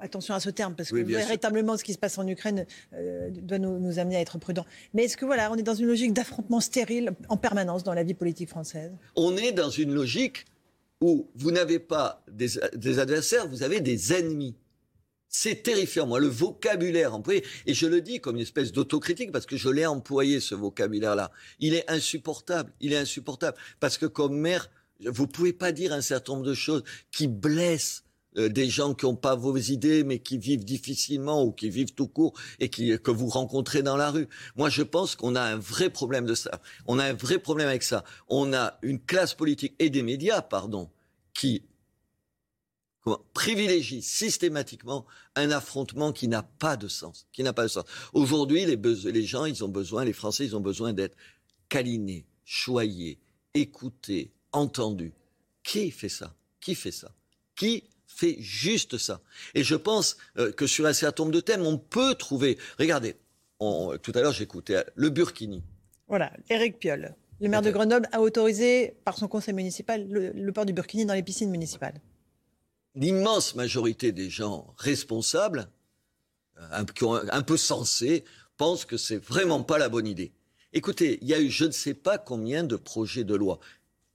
attention 0.00 0.34
à 0.34 0.40
ce 0.40 0.50
terme, 0.50 0.74
parce 0.74 0.90
que 0.90 0.96
véritablement, 0.96 1.76
ce 1.76 1.84
qui 1.84 1.92
se 1.92 1.98
passe 1.98 2.18
en 2.18 2.26
Ukraine 2.26 2.66
euh, 2.94 3.30
doit 3.30 3.58
nous, 3.58 3.98
amener 3.98 4.16
à 4.16 4.20
être 4.20 4.38
prudents. 4.38 4.66
Mais 4.94 5.04
est-ce 5.04 5.16
que 5.16 5.24
voilà, 5.24 5.50
on 5.52 5.56
est 5.56 5.62
dans 5.62 5.74
une 5.74 5.86
logique 5.86 6.12
d'affrontement 6.12 6.60
stérile 6.60 7.12
en 7.28 7.36
permanence 7.36 7.82
dans 7.82 7.94
la 7.94 8.02
vie 8.02 8.14
politique 8.14 8.48
française? 8.48 8.92
On 9.14 9.36
est 9.36 9.52
dans 9.52 9.70
une 9.70 9.92
logique 9.92 10.46
où 11.00 11.28
vous 11.34 11.50
n'avez 11.50 11.78
pas 11.78 12.22
des, 12.30 12.58
adversaires, 12.98 13.48
vous 13.48 13.62
avez 13.62 13.80
des 13.80 14.12
ennemis. 14.12 14.54
C'est 15.28 15.62
terrifiant, 15.62 16.06
moi, 16.06 16.18
le 16.18 16.28
vocabulaire 16.28 17.14
employé, 17.14 17.44
et 17.66 17.74
je 17.74 17.86
le 17.86 18.00
dis 18.00 18.20
comme 18.20 18.36
une 18.36 18.42
espèce 18.42 18.72
d'autocritique 18.72 19.32
parce 19.32 19.44
que 19.44 19.56
je 19.56 19.68
l'ai 19.68 19.84
employé, 19.84 20.40
ce 20.40 20.54
vocabulaire-là. 20.54 21.30
Il 21.60 21.74
est 21.74 21.90
insupportable, 21.90 22.72
il 22.80 22.94
est 22.94 22.98
insupportable. 22.98 23.58
Parce 23.78 23.98
que 23.98 24.06
comme 24.06 24.38
maire, 24.38 24.70
vous 25.04 25.26
pouvez 25.26 25.52
pas 25.52 25.72
dire 25.72 25.92
un 25.92 26.00
certain 26.00 26.34
nombre 26.34 26.46
de 26.46 26.54
choses 26.54 26.84
qui 27.10 27.28
blessent 27.28 28.05
euh, 28.36 28.48
des 28.48 28.68
gens 28.68 28.94
qui 28.94 29.06
n'ont 29.06 29.16
pas 29.16 29.34
vos 29.34 29.56
idées, 29.56 30.04
mais 30.04 30.18
qui 30.18 30.38
vivent 30.38 30.64
difficilement 30.64 31.42
ou 31.44 31.52
qui 31.52 31.70
vivent 31.70 31.94
tout 31.94 32.08
court 32.08 32.32
et 32.60 32.68
qui, 32.68 32.98
que 32.98 33.10
vous 33.10 33.28
rencontrez 33.28 33.82
dans 33.82 33.96
la 33.96 34.10
rue. 34.10 34.28
Moi, 34.56 34.68
je 34.68 34.82
pense 34.82 35.16
qu'on 35.16 35.34
a 35.34 35.42
un 35.42 35.56
vrai 35.56 35.90
problème 35.90 36.26
de 36.26 36.34
ça. 36.34 36.60
On 36.86 36.98
a 36.98 37.04
un 37.04 37.14
vrai 37.14 37.38
problème 37.38 37.68
avec 37.68 37.82
ça. 37.82 38.04
On 38.28 38.52
a 38.52 38.78
une 38.82 39.00
classe 39.00 39.34
politique 39.34 39.74
et 39.78 39.90
des 39.90 40.02
médias, 40.02 40.42
pardon, 40.42 40.90
qui 41.34 41.62
privilégie 43.34 44.02
systématiquement 44.02 45.06
un 45.36 45.50
affrontement 45.50 46.12
qui 46.12 46.26
n'a 46.28 46.42
pas 46.42 46.76
de 46.76 46.88
sens, 46.88 47.26
qui 47.32 47.42
n'a 47.42 47.52
pas 47.52 47.62
de 47.62 47.68
sens. 47.68 47.84
Aujourd'hui, 48.12 48.64
les, 48.64 48.76
les 48.76 49.22
gens, 49.22 49.44
ils 49.44 49.62
ont 49.62 49.68
besoin, 49.68 50.04
les 50.04 50.12
Français, 50.12 50.44
ils 50.44 50.56
ont 50.56 50.60
besoin 50.60 50.92
d'être 50.92 51.16
câlinés, 51.68 52.26
choyés, 52.44 53.20
écoutés, 53.54 54.32
entendus. 54.52 55.12
Qui 55.62 55.90
fait 55.90 56.08
ça? 56.08 56.34
Qui 56.60 56.74
fait 56.74 56.90
ça? 56.92 57.12
Qui 57.54 57.84
fait 58.16 58.36
juste 58.38 58.98
ça. 58.98 59.20
Et 59.54 59.62
je 59.62 59.74
pense 59.74 60.16
euh, 60.38 60.50
que 60.52 60.66
sur 60.66 60.86
un 60.86 60.92
certain 60.92 61.24
nombre 61.24 61.34
de 61.34 61.40
thèmes, 61.40 61.66
on 61.66 61.78
peut 61.78 62.14
trouver. 62.14 62.58
Regardez, 62.78 63.16
tout 63.58 64.12
à 64.14 64.20
l'heure 64.20 64.32
j'écoutais 64.32 64.84
le 64.94 65.10
Burkini. 65.10 65.62
Voilà, 66.08 66.32
Éric 66.48 66.78
Piolle, 66.78 67.14
le 67.40 67.48
maire 67.48 67.62
de 67.62 67.70
Grenoble, 67.70 68.08
a 68.12 68.20
autorisé 68.20 68.96
par 69.04 69.18
son 69.18 69.28
conseil 69.28 69.54
municipal 69.54 70.06
le, 70.08 70.52
port 70.52 70.64
du 70.64 70.72
Burkini 70.72 71.04
dans 71.04 71.14
les 71.14 71.22
piscines 71.22 71.50
municipales. 71.50 72.00
L'immense 72.94 73.54
majorité 73.54 74.12
des 74.12 74.30
gens 74.30 74.72
responsables, 74.78 75.68
euh, 76.58 76.68
un, 76.72 76.86
un 77.30 77.42
peu 77.42 77.56
sensés, 77.56 78.24
pensent 78.56 78.86
que 78.86 78.96
c'est 78.96 79.22
vraiment 79.22 79.62
pas 79.62 79.78
la 79.78 79.90
bonne 79.90 80.06
idée. 80.06 80.32
Écoutez, 80.72 81.18
il 81.20 81.28
y 81.28 81.34
a 81.34 81.40
eu 81.40 81.50
je 81.50 81.66
ne 81.66 81.72
sais 81.72 81.94
pas 81.94 82.18
combien 82.18 82.64
de 82.64 82.76
projets 82.76 83.24
de 83.24 83.34
loi 83.34 83.60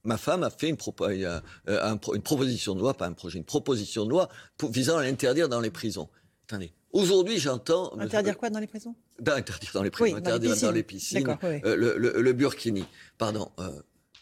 ma 0.04 0.16
femme 0.16 0.42
a 0.42 0.50
fait 0.50 0.68
une, 0.68 0.76
euh, 1.02 1.40
euh, 1.68 1.96
une, 2.14 2.22
proposition 2.22 2.74
de 2.74 2.80
loi, 2.80 2.94
pas 2.94 3.06
un 3.06 3.12
projet, 3.12 3.38
une 3.38 3.44
proposition 3.44 4.04
de 4.04 4.10
loi 4.10 4.28
visant 4.62 4.98
à 4.98 5.02
l'interdire 5.02 5.48
dans 5.48 5.60
les 5.60 5.70
prisons. 5.70 6.08
Attendez. 6.48 6.72
Aujourd'hui, 6.92 7.38
j'entends. 7.38 7.96
Interdire 7.98 8.36
quoi 8.36 8.50
dans 8.50 8.58
les 8.58 8.66
prisons? 8.66 8.94
Interdire 9.24 9.70
dans 9.72 9.82
les 9.82 9.90
prisons, 9.90 10.16
interdire 10.16 10.56
dans 10.56 10.72
les 10.72 10.82
piscines. 10.82 11.38
Euh, 11.42 11.76
le, 11.96 12.32
burkini. 12.32 12.84
Pardon. 13.16 13.50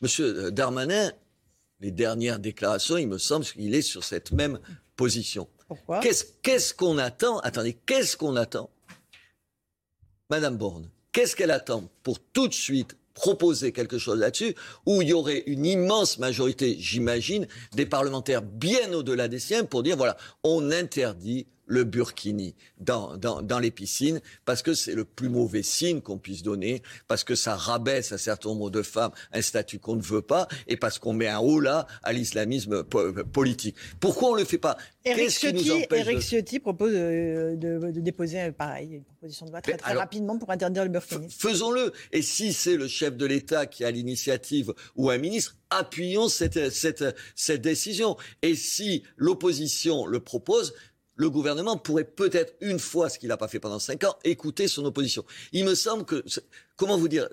Monsieur 0.02 0.52
Darmanin, 0.52 1.12
les 1.80 1.90
dernières 1.90 2.38
déclarations, 2.38 2.96
il 2.96 3.08
me 3.08 3.18
semble 3.18 3.44
qu'il 3.44 3.74
est 3.74 3.82
sur 3.82 4.04
cette 4.04 4.30
même 4.32 4.60
position. 4.96 5.48
Pourquoi? 5.66 6.00
Qu'est-ce 6.00 6.74
qu'on 6.74 6.98
attend 6.98 7.38
Attendez, 7.40 7.74
qu'est-ce 7.86 8.16
qu'on 8.16 8.36
attend? 8.36 8.70
Madame 10.28 10.56
Borne, 10.56 10.88
qu'est-ce 11.10 11.34
qu'elle 11.34 11.50
attend 11.50 11.88
pour 12.04 12.20
tout 12.20 12.46
de 12.46 12.54
suite 12.54 12.96
proposer 13.20 13.72
quelque 13.72 13.98
chose 13.98 14.18
là-dessus, 14.18 14.54
où 14.86 15.02
il 15.02 15.08
y 15.08 15.12
aurait 15.12 15.42
une 15.46 15.66
immense 15.66 16.18
majorité, 16.18 16.76
j'imagine, 16.80 17.46
des 17.74 17.84
parlementaires 17.84 18.40
bien 18.40 18.94
au-delà 18.94 19.28
des 19.28 19.38
siens 19.38 19.64
pour 19.64 19.82
dire, 19.82 19.98
voilà, 19.98 20.16
on 20.42 20.70
interdit 20.70 21.46
le 21.70 21.84
burkini 21.84 22.54
dans, 22.78 23.16
dans, 23.16 23.42
dans 23.42 23.60
les 23.60 23.70
piscines, 23.70 24.20
parce 24.44 24.60
que 24.62 24.74
c'est 24.74 24.94
le 24.94 25.04
plus 25.04 25.28
mauvais 25.28 25.62
signe 25.62 26.00
qu'on 26.00 26.18
puisse 26.18 26.42
donner, 26.42 26.82
parce 27.06 27.22
que 27.22 27.36
ça 27.36 27.54
rabaisse 27.54 28.10
un 28.10 28.18
certain 28.18 28.50
nombre 28.50 28.70
de 28.70 28.82
femmes 28.82 29.12
un 29.32 29.40
statut 29.40 29.78
qu'on 29.78 29.94
ne 29.94 30.02
veut 30.02 30.20
pas, 30.20 30.48
et 30.66 30.76
parce 30.76 30.98
qu'on 30.98 31.12
met 31.12 31.28
un 31.28 31.38
haut 31.38 31.60
là 31.60 31.86
à 32.02 32.12
l'islamisme 32.12 32.82
politique. 32.84 33.76
Pourquoi 34.00 34.30
on 34.30 34.34
le 34.34 34.44
fait 34.44 34.58
pas? 34.58 34.76
Eric 35.04 35.30
Ciotti, 35.30 35.86
Eric 35.90 36.20
Ciotti 36.20 36.58
propose 36.58 36.92
de, 36.92 37.54
de, 37.56 37.92
de, 37.92 38.00
déposer 38.00 38.50
pareil 38.52 38.96
une 38.96 39.04
proposition 39.04 39.46
de 39.46 39.52
loi 39.52 39.62
très, 39.62 39.76
très 39.76 39.94
rapidement 39.94 40.36
pour 40.38 40.50
interdire 40.50 40.82
le 40.82 40.90
burkini. 40.90 41.28
Faisons-le. 41.30 41.92
Et 42.12 42.20
si 42.20 42.52
c'est 42.52 42.76
le 42.76 42.88
chef 42.88 43.16
de 43.16 43.24
l'État 43.26 43.66
qui 43.66 43.84
a 43.84 43.90
l'initiative 43.90 44.74
ou 44.96 45.08
un 45.08 45.18
ministre, 45.18 45.56
appuyons 45.70 46.28
cette, 46.28 46.70
cette, 46.70 47.04
cette 47.34 47.62
décision. 47.62 48.16
Et 48.42 48.54
si 48.54 49.04
l'opposition 49.16 50.04
le 50.06 50.20
propose, 50.20 50.74
le 51.20 51.28
gouvernement 51.28 51.76
pourrait 51.76 52.04
peut-être, 52.04 52.54
une 52.62 52.78
fois 52.78 53.10
ce 53.10 53.18
qu'il 53.18 53.28
n'a 53.28 53.36
pas 53.36 53.46
fait 53.46 53.60
pendant 53.60 53.78
cinq 53.78 54.04
ans, 54.04 54.16
écouter 54.24 54.68
son 54.68 54.86
opposition. 54.86 55.22
Il 55.52 55.66
me 55.66 55.74
semble 55.74 56.06
que, 56.06 56.24
comment 56.76 56.96
vous 56.96 57.08
dire, 57.08 57.28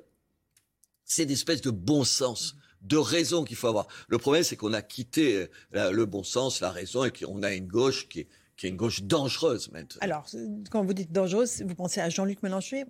c'est 1.05 1.23
une 1.23 1.31
espèce 1.31 1.61
de 1.61 1.71
bon 1.71 2.03
sens 2.03 2.57
de 2.81 2.97
raison 2.97 3.45
qu'il 3.45 3.55
faut 3.55 3.67
avoir. 3.67 3.87
Le 4.09 4.17
problème, 4.17 4.43
c'est 4.43 4.57
qu'on 4.57 4.73
a 4.73 4.81
quitté 4.81 5.47
euh, 5.73 5.91
le 5.91 6.05
bon 6.05 6.23
sens, 6.23 6.59
la 6.59 6.69
raison, 6.69 7.05
et 7.05 7.11
qu'on 7.11 7.41
a 7.43 7.53
une 7.53 7.67
gauche 7.67 8.09
qui 8.09 8.21
est, 8.21 8.27
qui 8.57 8.65
est 8.65 8.69
une 8.69 8.75
gauche 8.75 9.03
dangereuse 9.03 9.71
maintenant. 9.71 9.99
Alors, 10.01 10.25
quand 10.69 10.83
vous 10.83 10.93
dites 10.93 11.13
dangereuse, 11.13 11.61
vous 11.61 11.75
pensez 11.75 12.01
à 12.01 12.09
Jean-Luc 12.09 12.43
Mélenchon 12.43 12.83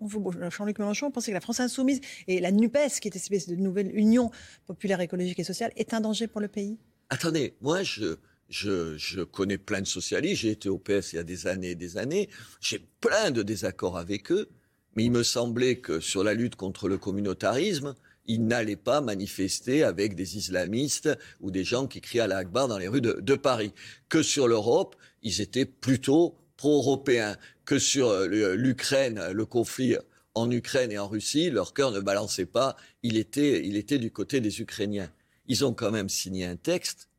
Jean-Luc 0.49 0.79
Mélenchon, 0.79 1.07
vous 1.07 1.11
pensez 1.11 1.29
que 1.29 1.35
la 1.35 1.41
France 1.41 1.59
insoumise 1.59 2.01
et 2.27 2.39
la 2.39 2.51
NUPES, 2.51 2.99
qui 2.99 3.07
est 3.07 3.13
une 3.13 3.21
espèce 3.21 3.47
de 3.47 3.55
nouvelle 3.55 3.95
union 3.95 4.31
populaire, 4.65 4.99
écologique 4.99 5.37
et 5.37 5.43
sociale, 5.43 5.71
est 5.75 5.93
un 5.93 6.01
danger 6.01 6.25
pour 6.25 6.41
le 6.41 6.47
pays? 6.47 6.79
Attendez, 7.09 7.55
moi, 7.61 7.83
je, 7.83 8.17
je, 8.49 8.97
je, 8.97 9.21
connais 9.21 9.57
plein 9.57 9.81
de 9.81 9.87
socialistes, 9.87 10.41
j'ai 10.41 10.51
été 10.51 10.69
au 10.69 10.77
PS 10.77 11.13
il 11.13 11.15
y 11.17 11.19
a 11.19 11.23
des 11.23 11.47
années 11.47 11.71
et 11.71 11.75
des 11.75 11.97
années, 11.97 12.29
j'ai 12.61 12.79
plein 13.01 13.31
de 13.31 13.43
désaccords 13.43 13.97
avec 13.97 14.31
eux, 14.31 14.49
mais 14.95 15.05
il 15.05 15.11
me 15.11 15.23
semblait 15.23 15.77
que 15.77 15.99
sur 15.99 16.23
la 16.23 16.33
lutte 16.33 16.55
contre 16.55 16.87
le 16.87 16.97
communautarisme, 16.97 17.95
ils 18.27 18.45
n'allaient 18.45 18.75
pas 18.75 19.01
manifester 19.01 19.83
avec 19.83 20.15
des 20.15 20.37
islamistes 20.37 21.09
ou 21.39 21.51
des 21.51 21.63
gens 21.63 21.87
qui 21.87 22.01
crient 22.01 22.19
à 22.19 22.27
la 22.27 22.43
dans 22.43 22.77
les 22.77 22.87
rues 22.87 23.01
de, 23.01 23.13
de 23.21 23.35
Paris. 23.35 23.73
Que 24.09 24.21
sur 24.21 24.47
l'Europe, 24.47 24.95
ils 25.23 25.41
étaient 25.41 25.65
plutôt 25.65 26.35
pro-européens. 26.57 27.37
Que 27.65 27.79
sur 27.79 28.09
euh, 28.09 28.55
l'Ukraine, 28.55 29.31
le 29.31 29.45
conflit 29.45 29.95
en 30.35 30.51
Ukraine 30.51 30.91
et 30.91 30.99
en 30.99 31.07
Russie, 31.07 31.49
leur 31.49 31.73
cœur 31.73 31.91
ne 31.91 31.99
balançait 31.99 32.45
pas, 32.45 32.75
il 33.01 33.17
était, 33.17 33.65
il 33.65 33.75
était 33.75 33.97
du 33.97 34.11
côté 34.11 34.41
des 34.41 34.61
Ukrainiens. 34.61 35.11
Ils 35.47 35.65
ont 35.65 35.73
quand 35.73 35.91
même 35.91 36.09
signé 36.09 36.45
un 36.45 36.57
texte 36.57 37.09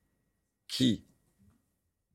qui 0.69 1.05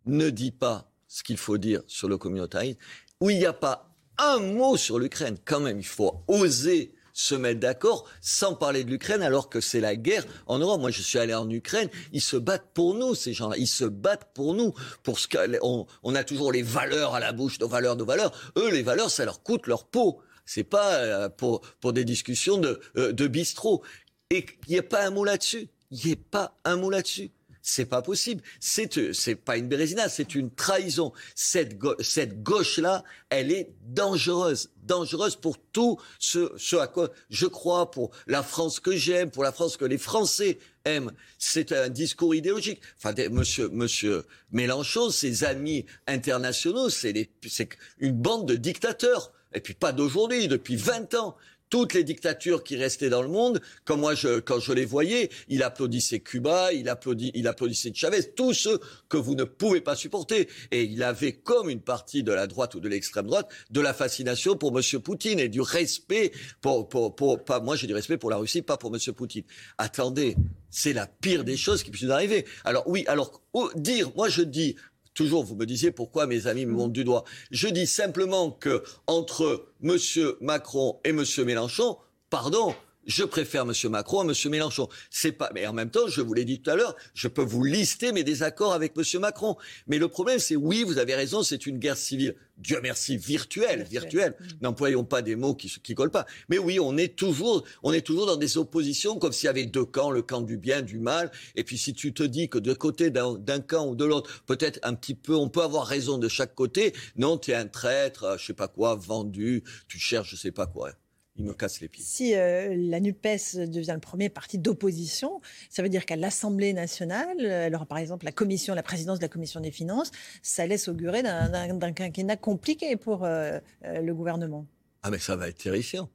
ne 0.05 0.29
dit 0.29 0.51
pas 0.51 0.91
ce 1.07 1.23
qu'il 1.23 1.37
faut 1.37 1.57
dire 1.57 1.81
sur 1.87 2.07
le 2.07 2.17
communautarisme, 2.17 2.79
où 3.19 3.29
il 3.29 3.37
n'y 3.37 3.45
a 3.45 3.53
pas 3.53 3.93
un 4.17 4.39
mot 4.39 4.77
sur 4.77 4.99
l'Ukraine. 4.99 5.37
Quand 5.45 5.59
même, 5.59 5.79
il 5.79 5.85
faut 5.85 6.23
oser 6.27 6.93
se 7.13 7.35
mettre 7.35 7.59
d'accord 7.59 8.09
sans 8.21 8.55
parler 8.55 8.83
de 8.83 8.89
l'Ukraine 8.89 9.21
alors 9.21 9.49
que 9.49 9.61
c'est 9.61 9.79
la 9.79 9.95
guerre 9.95 10.25
en 10.47 10.57
Europe. 10.59 10.81
Moi, 10.81 10.91
je 10.91 11.01
suis 11.01 11.19
allé 11.19 11.33
en 11.33 11.49
Ukraine. 11.49 11.89
Ils 12.11 12.21
se 12.21 12.35
battent 12.35 12.71
pour 12.73 12.95
nous, 12.95 13.15
ces 13.15 13.33
gens-là. 13.33 13.55
Ils 13.57 13.67
se 13.67 13.85
battent 13.85 14.33
pour 14.33 14.53
nous. 14.55 14.73
Pour 15.03 15.19
ce 15.19 15.27
qu'on 15.27 15.87
on 16.01 16.15
a 16.15 16.23
toujours 16.23 16.51
les 16.51 16.63
valeurs 16.63 17.13
à 17.13 17.19
la 17.19 17.31
bouche, 17.31 17.59
nos 17.59 17.67
valeurs, 17.67 17.95
nos 17.95 18.05
valeurs. 18.05 18.31
Eux, 18.57 18.71
les 18.71 18.81
valeurs, 18.81 19.11
ça 19.11 19.25
leur 19.25 19.43
coûte 19.43 19.67
leur 19.67 19.85
peau. 19.85 20.21
C'est 20.45 20.63
pas 20.63 20.95
euh, 20.95 21.29
pour, 21.29 21.61
des 21.93 22.03
discussions 22.03 22.57
de, 22.57 22.81
euh, 22.97 23.13
de 23.13 23.27
bistrot. 23.27 23.83
Et 24.29 24.45
il 24.67 24.73
n'y 24.73 24.79
a 24.79 24.83
pas 24.83 25.05
un 25.05 25.11
mot 25.11 25.23
là-dessus. 25.23 25.69
Il 25.91 26.07
n'y 26.07 26.13
a 26.13 26.17
pas 26.31 26.59
un 26.65 26.75
mot 26.75 26.89
là-dessus. 26.89 27.31
C'est 27.65 27.85
pas 27.85 28.01
possible. 28.01 28.43
C'est 28.59 28.97
euh, 28.97 29.13
c'est 29.13 29.35
pas 29.35 29.55
une 29.55 29.69
bérésina, 29.69 30.09
c'est 30.09 30.35
une 30.35 30.51
trahison. 30.51 31.13
Cette 31.33 31.79
cette 32.01 32.43
gauche 32.43 32.77
là, 32.77 33.05
elle 33.29 33.53
est 33.53 33.69
dangereuse, 33.85 34.69
dangereuse 34.83 35.37
pour 35.37 35.57
tout 35.71 35.97
ce 36.19 36.51
ce 36.57 36.75
à 36.75 36.87
quoi 36.87 37.09
je 37.29 37.45
crois, 37.45 37.89
pour 37.89 38.11
la 38.27 38.43
France 38.43 38.81
que 38.81 38.97
j'aime, 38.97 39.31
pour 39.31 39.43
la 39.43 39.53
France 39.53 39.77
que 39.77 39.85
les 39.85 39.97
Français 39.97 40.59
aiment. 40.83 41.13
C'est 41.39 41.71
un 41.71 41.87
discours 41.87 42.35
idéologique. 42.35 42.81
Enfin, 42.97 43.13
Monsieur 43.31 43.69
Monsieur 43.69 44.25
Mélenchon, 44.51 45.09
ses 45.09 45.45
amis 45.45 45.85
internationaux, 46.05 46.89
c'est 46.89 47.29
c'est 47.47 47.69
une 47.97 48.11
bande 48.11 48.45
de 48.45 48.55
dictateurs. 48.55 49.31
Et 49.53 49.61
puis 49.61 49.73
pas 49.73 49.93
d'aujourd'hui, 49.93 50.49
depuis 50.49 50.75
20 50.75 51.13
ans 51.13 51.37
toutes 51.69 51.93
les 51.93 52.03
dictatures 52.03 52.63
qui 52.63 52.75
restaient 52.75 53.09
dans 53.09 53.21
le 53.21 53.27
monde, 53.27 53.61
comme 53.85 54.01
moi, 54.01 54.15
je, 54.15 54.39
quand 54.39 54.59
je 54.59 54.73
les 54.73 54.85
voyais, 54.85 55.29
il 55.47 55.63
applaudissait 55.63 56.19
Cuba, 56.19 56.71
il, 56.71 56.87
applaudissait 56.89 57.91
Chavez, 57.93 58.31
tous 58.35 58.53
ceux 58.53 58.79
que 59.09 59.17
vous 59.17 59.35
ne 59.35 59.43
pouvez 59.43 59.81
pas 59.81 59.95
supporter. 59.95 60.47
Et 60.71 60.83
il 60.83 61.01
avait, 61.03 61.33
comme 61.33 61.69
une 61.69 61.81
partie 61.81 62.23
de 62.23 62.31
la 62.31 62.47
droite 62.47 62.75
ou 62.75 62.79
de 62.79 62.87
l'extrême 62.87 63.27
droite, 63.27 63.49
de 63.71 63.81
la 63.81 63.93
fascination 63.93 64.55
pour 64.55 64.77
M. 64.77 65.01
Poutine 65.01 65.39
et 65.39 65.49
du 65.49 65.61
respect 65.61 66.31
pour, 66.61 66.87
pour, 66.89 67.15
pour 67.15 67.43
pas, 67.43 67.59
moi 67.59 67.75
j'ai 67.75 67.87
du 67.87 67.93
respect 67.93 68.17
pour 68.17 68.29
la 68.29 68.37
Russie, 68.37 68.61
pas 68.61 68.77
pour 68.77 68.93
M. 68.93 68.99
Poutine. 69.13 69.43
Attendez, 69.77 70.35
c'est 70.69 70.93
la 70.93 71.07
pire 71.07 71.43
des 71.43 71.57
choses 71.57 71.83
qui 71.83 71.91
puissent 71.91 72.05
nous 72.05 72.11
arriver. 72.11 72.45
Alors 72.63 72.83
oui, 72.87 73.03
alors 73.07 73.41
dire, 73.75 74.11
moi 74.15 74.29
je 74.29 74.41
dis, 74.41 74.75
Toujours, 75.13 75.43
vous 75.43 75.55
me 75.55 75.65
disiez 75.65 75.91
pourquoi 75.91 76.25
mes 76.25 76.47
amis 76.47 76.65
me 76.65 76.73
montrent 76.73 76.93
du 76.93 77.03
doigt. 77.03 77.23
Je 77.51 77.67
dis 77.67 77.87
simplement 77.87 78.51
que 78.51 78.83
entre 79.07 79.67
Monsieur 79.81 80.37
Macron 80.41 80.99
et 81.03 81.11
Monsieur 81.11 81.45
Mélenchon, 81.45 81.97
pardon, 82.29 82.73
je 83.05 83.23
préfère 83.23 83.63
M. 83.63 83.73
Macron 83.89 84.21
à 84.21 84.23
M. 84.23 84.51
Mélenchon. 84.51 84.87
C'est 85.09 85.31
pas, 85.31 85.49
mais 85.53 85.67
en 85.67 85.73
même 85.73 85.89
temps, 85.89 86.07
je 86.07 86.21
vous 86.21 86.33
l'ai 86.33 86.45
dit 86.45 86.61
tout 86.61 86.71
à 86.71 86.75
l'heure, 86.75 86.95
je 87.13 87.27
peux 87.27 87.41
vous 87.41 87.63
lister 87.63 88.11
mes 88.11 88.23
désaccords 88.23 88.73
avec 88.73 88.93
M. 88.97 89.21
Macron. 89.21 89.57
Mais 89.87 89.97
le 89.97 90.07
problème, 90.07 90.39
c'est 90.39 90.55
oui, 90.55 90.83
vous 90.83 90.97
avez 90.97 91.15
raison, 91.15 91.43
c'est 91.43 91.65
une 91.65 91.79
guerre 91.79 91.97
civile. 91.97 92.35
Dieu 92.57 92.79
merci, 92.83 93.17
virtuelle, 93.17 93.83
virtuelle. 93.83 94.35
Mm. 94.39 94.45
N'employons 94.61 95.03
pas 95.03 95.21
des 95.21 95.35
mots 95.35 95.55
qui, 95.55 95.69
qui 95.81 95.95
collent 95.95 96.11
pas. 96.11 96.25
Mais 96.49 96.59
oui, 96.59 96.79
on 96.79 96.97
est 96.97 97.15
toujours, 97.15 97.63
on 97.81 97.91
est 97.93 98.01
toujours 98.01 98.27
dans 98.27 98.37
des 98.37 98.57
oppositions 98.57 99.17
comme 99.17 99.33
s'il 99.33 99.47
y 99.47 99.49
avait 99.49 99.65
deux 99.65 99.85
camps, 99.85 100.11
le 100.11 100.21
camp 100.21 100.41
du 100.41 100.57
bien, 100.57 100.81
du 100.81 100.99
mal. 100.99 101.31
Et 101.55 101.63
puis 101.63 101.77
si 101.77 101.93
tu 101.93 102.13
te 102.13 102.23
dis 102.23 102.49
que 102.49 102.59
de 102.59 102.73
côté 102.73 103.09
d'un 103.09 103.59
camp 103.59 103.87
ou 103.87 103.95
de 103.95 104.05
l'autre, 104.05 104.43
peut-être 104.45 104.79
un 104.83 104.93
petit 104.93 105.15
peu, 105.15 105.35
on 105.35 105.49
peut 105.49 105.63
avoir 105.63 105.87
raison 105.87 106.17
de 106.17 106.27
chaque 106.27 106.53
côté. 106.53 106.93
Non, 107.15 107.37
tu 107.37 107.51
es 107.51 107.55
un 107.55 107.67
traître, 107.67 108.37
je 108.37 108.45
sais 108.45 108.53
pas 108.53 108.67
quoi, 108.67 108.95
vendu, 108.95 109.63
tu 109.87 109.99
cherches 109.99 110.31
je 110.31 110.35
sais 110.35 110.51
pas 110.51 110.67
quoi 110.67 110.93
il 111.35 111.45
me 111.45 111.53
casse 111.53 111.81
les 111.81 111.87
pieds. 111.87 112.03
Si 112.03 112.35
euh, 112.35 112.75
la 112.77 112.99
NUPES 112.99 113.67
devient 113.67 113.93
le 113.93 113.99
premier 113.99 114.29
parti 114.29 114.57
d'opposition, 114.57 115.41
ça 115.69 115.81
veut 115.81 115.89
dire 115.89 116.05
qu'à 116.05 116.15
l'Assemblée 116.15 116.73
nationale, 116.73 117.45
alors 117.45 117.85
par 117.87 117.97
exemple 117.97 118.25
la 118.25 118.31
commission, 118.31 118.75
la 118.75 118.83
présidence 118.83 119.19
de 119.19 119.23
la 119.23 119.29
commission 119.29 119.59
des 119.59 119.71
finances, 119.71 120.11
ça 120.41 120.67
laisse 120.67 120.87
augurer 120.87 121.23
d'un 121.23 121.91
quinquennat 121.91 122.37
compliqué 122.37 122.95
pour 122.97 123.23
euh, 123.23 123.59
euh, 123.85 124.01
le 124.01 124.13
gouvernement. 124.13 124.67
Ah 125.01 125.09
mais 125.09 125.19
ça 125.19 125.35
va 125.35 125.47
être 125.49 125.57
terrifiant. 125.57 126.09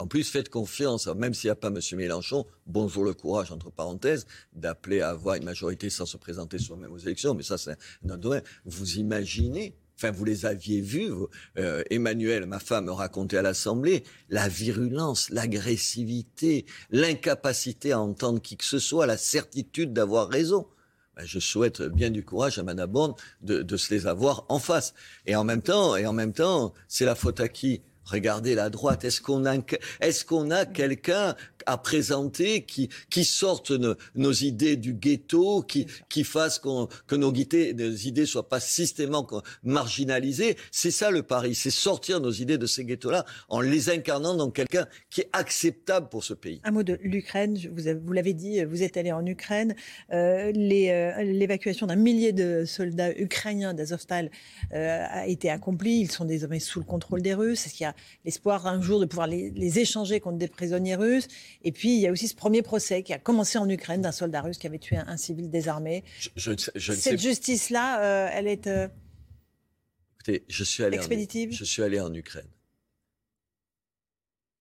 En 0.00 0.08
plus, 0.08 0.28
faites 0.28 0.48
confiance, 0.48 1.06
même 1.06 1.34
s'il 1.34 1.46
n'y 1.46 1.52
a 1.52 1.54
pas 1.54 1.68
M. 1.68 1.78
Mélenchon, 1.92 2.46
bonjour 2.66 3.04
le 3.04 3.14
courage, 3.14 3.52
entre 3.52 3.70
parenthèses, 3.70 4.26
d'appeler 4.52 5.02
à 5.02 5.10
avoir 5.10 5.36
une 5.36 5.44
majorité 5.44 5.88
sans 5.88 6.04
se 6.04 6.16
présenter 6.16 6.58
soi-même 6.58 6.90
aux 6.90 6.98
élections, 6.98 7.32
mais 7.34 7.44
ça 7.44 7.58
c'est 7.58 7.76
un 8.08 8.16
domaine. 8.16 8.42
Vous 8.64 8.98
imaginez 8.98 9.76
Enfin, 9.96 10.10
vous 10.10 10.24
les 10.24 10.44
aviez 10.46 10.80
vus. 10.80 11.12
Euh, 11.58 11.82
Emmanuel, 11.90 12.46
ma 12.46 12.58
femme, 12.58 12.88
racontait 12.88 13.36
à 13.36 13.42
l'Assemblée 13.42 14.02
la 14.28 14.48
virulence, 14.48 15.30
l'agressivité, 15.30 16.66
l'incapacité 16.90 17.92
à 17.92 18.00
entendre 18.00 18.40
qui 18.40 18.56
que 18.56 18.64
ce 18.64 18.78
soit, 18.78 19.06
la 19.06 19.16
certitude 19.16 19.92
d'avoir 19.92 20.28
raison. 20.28 20.66
Ben, 21.16 21.24
je 21.24 21.38
souhaite 21.38 21.82
bien 21.82 22.10
du 22.10 22.24
courage 22.24 22.58
à 22.58 22.64
Madame 22.64 23.14
de, 23.42 23.62
de 23.62 23.76
se 23.76 23.94
les 23.94 24.06
avoir 24.06 24.46
en 24.48 24.58
face. 24.58 24.94
Et 25.26 25.36
en 25.36 25.44
même 25.44 25.62
temps, 25.62 25.96
et 25.96 26.06
en 26.06 26.12
même 26.12 26.32
temps, 26.32 26.74
c'est 26.88 27.04
la 27.04 27.14
faute 27.14 27.38
à 27.40 27.48
qui? 27.48 27.82
Regardez 28.04 28.54
la 28.54 28.68
droite. 28.68 29.04
Est-ce 29.04 29.20
qu'on 29.20 29.46
a, 29.46 29.56
est-ce 30.00 30.24
qu'on 30.24 30.50
a 30.50 30.66
quelqu'un 30.66 31.36
à 31.66 31.78
présenter 31.78 32.62
qui, 32.62 32.88
qui 33.10 33.24
sorte 33.24 33.70
nos, 33.70 34.32
idées 34.32 34.76
du 34.76 34.94
ghetto, 34.94 35.62
qui, 35.62 35.86
qui 36.08 36.24
fasse 36.24 36.58
que 36.58 37.14
nos 37.14 37.32
idées, 37.32 37.74
nos 37.74 37.92
idées 37.92 38.26
soient 38.26 38.48
pas 38.48 38.60
systématiquement 38.60 39.04
marginalisées 39.62 40.56
C'est 40.70 40.90
ça 40.90 41.10
le 41.10 41.22
pari, 41.22 41.54
c'est 41.54 41.70
sortir 41.70 42.20
nos 42.20 42.30
idées 42.30 42.58
de 42.58 42.66
ces 42.66 42.84
ghettos-là 42.84 43.24
en 43.48 43.60
les 43.60 43.90
incarnant 43.90 44.34
dans 44.34 44.50
quelqu'un 44.50 44.86
qui 45.10 45.22
est 45.22 45.30
acceptable 45.32 46.08
pour 46.08 46.24
ce 46.24 46.34
pays. 46.34 46.60
Un 46.64 46.70
mot 46.70 46.82
de 46.82 46.98
l'Ukraine. 47.02 47.58
Vous, 47.72 47.82
vous 48.04 48.12
l'avez 48.12 48.34
dit, 48.34 48.64
vous 48.64 48.82
êtes 48.82 48.96
allé 48.96 49.12
en 49.12 49.24
Ukraine. 49.26 49.74
Euh, 50.12 50.52
euh, 50.54 51.22
l'évacuation 51.22 51.86
d'un 51.86 51.96
millier 51.96 52.32
de 52.32 52.64
soldats 52.64 53.12
ukrainiens 53.12 53.74
d'Azovstal 53.74 54.30
euh, 54.72 55.04
a 55.08 55.26
été 55.26 55.50
accomplie. 55.50 56.00
Ils 56.00 56.10
sont 56.10 56.24
désormais 56.24 56.60
sous 56.60 56.78
le 56.78 56.84
contrôle 56.84 57.22
des 57.22 57.34
Russes. 57.34 57.66
Est-ce 57.66 57.74
qu'il 57.74 57.84
y 57.84 57.88
a 57.88 57.94
l'espoir 58.24 58.66
un 58.66 58.80
jour 58.80 59.00
de 59.00 59.06
pouvoir 59.06 59.26
les, 59.26 59.78
échanger 59.78 60.20
contre 60.20 60.38
des 60.38 60.48
prisonniers 60.48 60.96
russes? 60.96 61.28
Et 61.64 61.72
puis, 61.72 61.94
il 61.96 62.00
y 62.00 62.06
a 62.06 62.12
aussi 62.12 62.28
ce 62.28 62.34
premier 62.34 62.60
procès 62.60 63.02
qui 63.02 63.14
a 63.14 63.18
commencé 63.18 63.56
en 63.56 63.68
Ukraine 63.68 64.02
d'un 64.02 64.12
soldat 64.12 64.42
russe 64.42 64.58
qui 64.58 64.66
avait 64.66 64.78
tué 64.78 64.96
un, 64.98 65.16
civil 65.16 65.50
désarmé. 65.50 66.04
Cette 66.36 67.20
justice-là, 67.20 68.02
euh, 68.02 68.28
elle 68.32 68.46
est 68.46 68.66
euh, 68.66 68.86
Écoutez, 70.16 70.44
je 70.48 70.62
suis 70.62 70.84
allé 70.84 70.98
expéditive? 70.98 71.50
En, 71.50 71.56
je 71.56 71.64
suis 71.64 71.82
allé 71.82 72.00
en 72.00 72.12
Ukraine. 72.12 72.48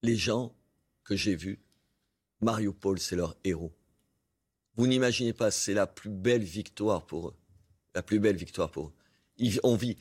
Les 0.01 0.15
gens 0.15 0.55
que 1.03 1.15
j'ai 1.15 1.35
vus 1.35 1.59
Mariupol, 2.39 2.99
c'est 2.99 3.17
leur 3.17 3.35
héros. 3.43 3.73
Vous 4.75 4.87
n'imaginez 4.87 5.33
pas, 5.33 5.51
c'est 5.51 5.73
la 5.73 5.87
plus 5.87 6.09
belle 6.09 6.43
victoire 6.43 7.05
pour 7.05 7.29
eux. 7.29 7.35
La 7.95 8.01
plus 8.01 8.19
belle 8.19 8.37
victoire 8.37 8.71
pour 8.71 8.87
eux. 8.87 8.93
Ils, 9.37 9.59
on 9.63 9.75
vit. 9.75 9.97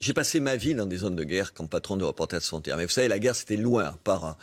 J'ai 0.00 0.12
passé 0.12 0.40
ma 0.40 0.56
vie 0.56 0.74
dans 0.74 0.86
des 0.86 0.98
zones 0.98 1.16
de 1.16 1.24
guerre 1.24 1.54
comme 1.54 1.68
patron 1.68 1.96
de 1.96 2.04
reporter 2.04 2.38
de 2.38 2.60
terre. 2.60 2.76
Mais 2.76 2.84
vous 2.84 2.90
savez, 2.90 3.08
la 3.08 3.18
guerre, 3.18 3.34
c'était 3.34 3.56
loin, 3.56 3.98
par, 4.04 4.38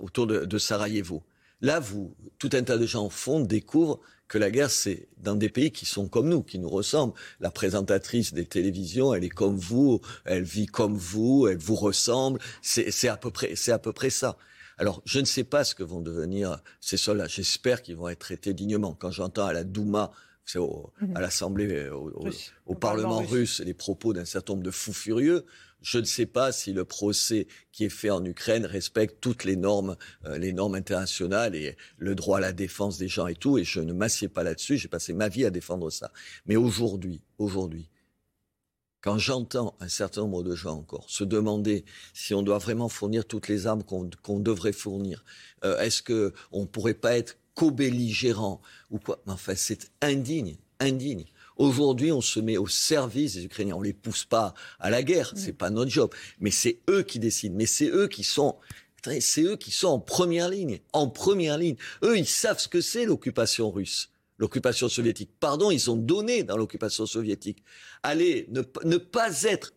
autour 0.00 0.26
de, 0.26 0.44
de, 0.44 0.58
Sarajevo. 0.58 1.22
Là, 1.60 1.80
vous, 1.80 2.14
tout 2.38 2.50
un 2.52 2.62
tas 2.62 2.78
de 2.78 2.86
gens 2.86 3.06
au 3.06 3.10
fond 3.10 3.40
découvrent 3.40 4.00
que 4.28 4.38
la 4.38 4.50
guerre, 4.50 4.70
c'est 4.70 5.08
dans 5.16 5.34
des 5.34 5.48
pays 5.48 5.72
qui 5.72 5.86
sont 5.86 6.06
comme 6.06 6.28
nous, 6.28 6.42
qui 6.42 6.58
nous 6.58 6.68
ressemblent. 6.68 7.14
La 7.40 7.50
présentatrice 7.50 8.34
des 8.34 8.44
télévisions, 8.44 9.14
elle 9.14 9.24
est 9.24 9.30
comme 9.30 9.56
vous, 9.56 10.00
elle 10.24 10.42
vit 10.42 10.66
comme 10.66 10.96
vous, 10.96 11.48
elle 11.48 11.58
vous 11.58 11.74
ressemble. 11.74 12.38
C'est 12.62 13.08
à 13.08 13.16
peu 13.16 13.30
près, 13.30 13.56
c'est 13.56 13.72
à 13.72 13.78
peu 13.78 13.92
près 13.92 14.10
ça. 14.10 14.36
Alors, 14.76 15.02
je 15.04 15.18
ne 15.18 15.24
sais 15.24 15.44
pas 15.44 15.64
ce 15.64 15.74
que 15.74 15.82
vont 15.82 16.00
devenir 16.00 16.60
ces 16.80 16.96
soldats. 16.96 17.26
J'espère 17.26 17.82
qu'ils 17.82 17.96
vont 17.96 18.08
être 18.08 18.20
traités 18.20 18.54
dignement. 18.54 18.94
Quand 18.94 19.10
j'entends 19.10 19.46
à 19.46 19.52
la 19.52 19.64
Douma, 19.64 20.12
mhm. 20.56 21.16
à 21.16 21.20
l'Assemblée, 21.20 21.90
au, 22.66 22.74
Parlement 22.74 23.22
russe, 23.22 23.60
les 23.60 23.74
propos 23.74 24.12
d'un 24.12 24.24
certain 24.24 24.54
nombre 24.54 24.64
de 24.64 24.70
fous 24.70 24.92
furieux, 24.92 25.44
je 25.80 25.98
ne 25.98 26.04
sais 26.04 26.26
pas 26.26 26.52
si 26.52 26.72
le 26.72 26.84
procès 26.84 27.46
qui 27.72 27.84
est 27.84 27.88
fait 27.88 28.10
en 28.10 28.24
Ukraine 28.24 28.66
respecte 28.66 29.20
toutes 29.20 29.44
les 29.44 29.56
normes, 29.56 29.96
euh, 30.24 30.38
les 30.38 30.52
normes 30.52 30.74
internationales 30.74 31.54
et 31.54 31.76
le 31.98 32.14
droit 32.14 32.38
à 32.38 32.40
la 32.40 32.52
défense 32.52 32.98
des 32.98 33.08
gens 33.08 33.26
et 33.26 33.34
tout. 33.34 33.58
Et 33.58 33.64
je 33.64 33.80
ne 33.80 33.92
m'assieds 33.92 34.28
pas 34.28 34.42
là-dessus. 34.42 34.76
J'ai 34.76 34.88
passé 34.88 35.12
ma 35.12 35.28
vie 35.28 35.44
à 35.44 35.50
défendre 35.50 35.90
ça. 35.90 36.10
Mais 36.46 36.56
aujourd'hui, 36.56 37.22
aujourd'hui, 37.38 37.88
quand 39.00 39.18
j'entends 39.18 39.76
un 39.78 39.88
certain 39.88 40.22
nombre 40.22 40.42
de 40.42 40.56
gens 40.56 40.76
encore 40.76 41.08
se 41.08 41.22
demander 41.22 41.84
si 42.12 42.34
on 42.34 42.42
doit 42.42 42.58
vraiment 42.58 42.88
fournir 42.88 43.24
toutes 43.24 43.46
les 43.46 43.68
armes 43.68 43.84
qu'on 43.84 44.40
devrait 44.40 44.72
fournir, 44.72 45.24
euh, 45.64 45.78
est-ce 45.78 46.02
que 46.02 46.32
on 46.50 46.66
pourrait 46.66 46.94
pas 46.94 47.16
être 47.16 47.36
co-belligérant 47.58 48.60
ou 48.92 48.98
quoi 48.98 49.20
Enfin, 49.26 49.54
c'est 49.56 49.90
indigne, 50.00 50.56
indigne. 50.78 51.24
Aujourd'hui, 51.56 52.12
on 52.12 52.20
se 52.20 52.38
met 52.38 52.56
au 52.56 52.68
service 52.68 53.34
des 53.34 53.44
Ukrainiens. 53.44 53.74
On 53.74 53.82
les 53.82 53.92
pousse 53.92 54.24
pas 54.24 54.54
à 54.78 54.90
la 54.90 55.02
guerre, 55.02 55.32
c'est 55.34 55.52
pas 55.52 55.68
notre 55.68 55.90
job. 55.90 56.14
Mais 56.38 56.52
c'est 56.52 56.78
eux 56.88 57.02
qui 57.02 57.18
décident. 57.18 57.56
Mais 57.56 57.66
c'est 57.66 57.88
eux 57.88 58.06
qui 58.06 58.22
sont 58.22 58.56
c'est 59.20 59.42
eux 59.42 59.56
qui 59.56 59.70
sont 59.70 59.88
en 59.88 59.98
première 59.98 60.48
ligne, 60.48 60.80
en 60.92 61.08
première 61.08 61.58
ligne. 61.58 61.76
Eux, 62.04 62.16
ils 62.16 62.26
savent 62.26 62.58
ce 62.60 62.68
que 62.68 62.80
c'est 62.80 63.04
l'occupation 63.04 63.70
russe 63.70 64.10
l'occupation 64.38 64.88
soviétique. 64.88 65.30
Pardon, 65.40 65.72
ils 65.72 65.80
sont 65.80 65.96
donnés 65.96 66.44
dans 66.44 66.56
l'occupation 66.56 67.06
soviétique. 67.06 67.64
Allez, 68.04 68.48
ne, 68.50 68.96
pas 68.96 69.42
être 69.42 69.74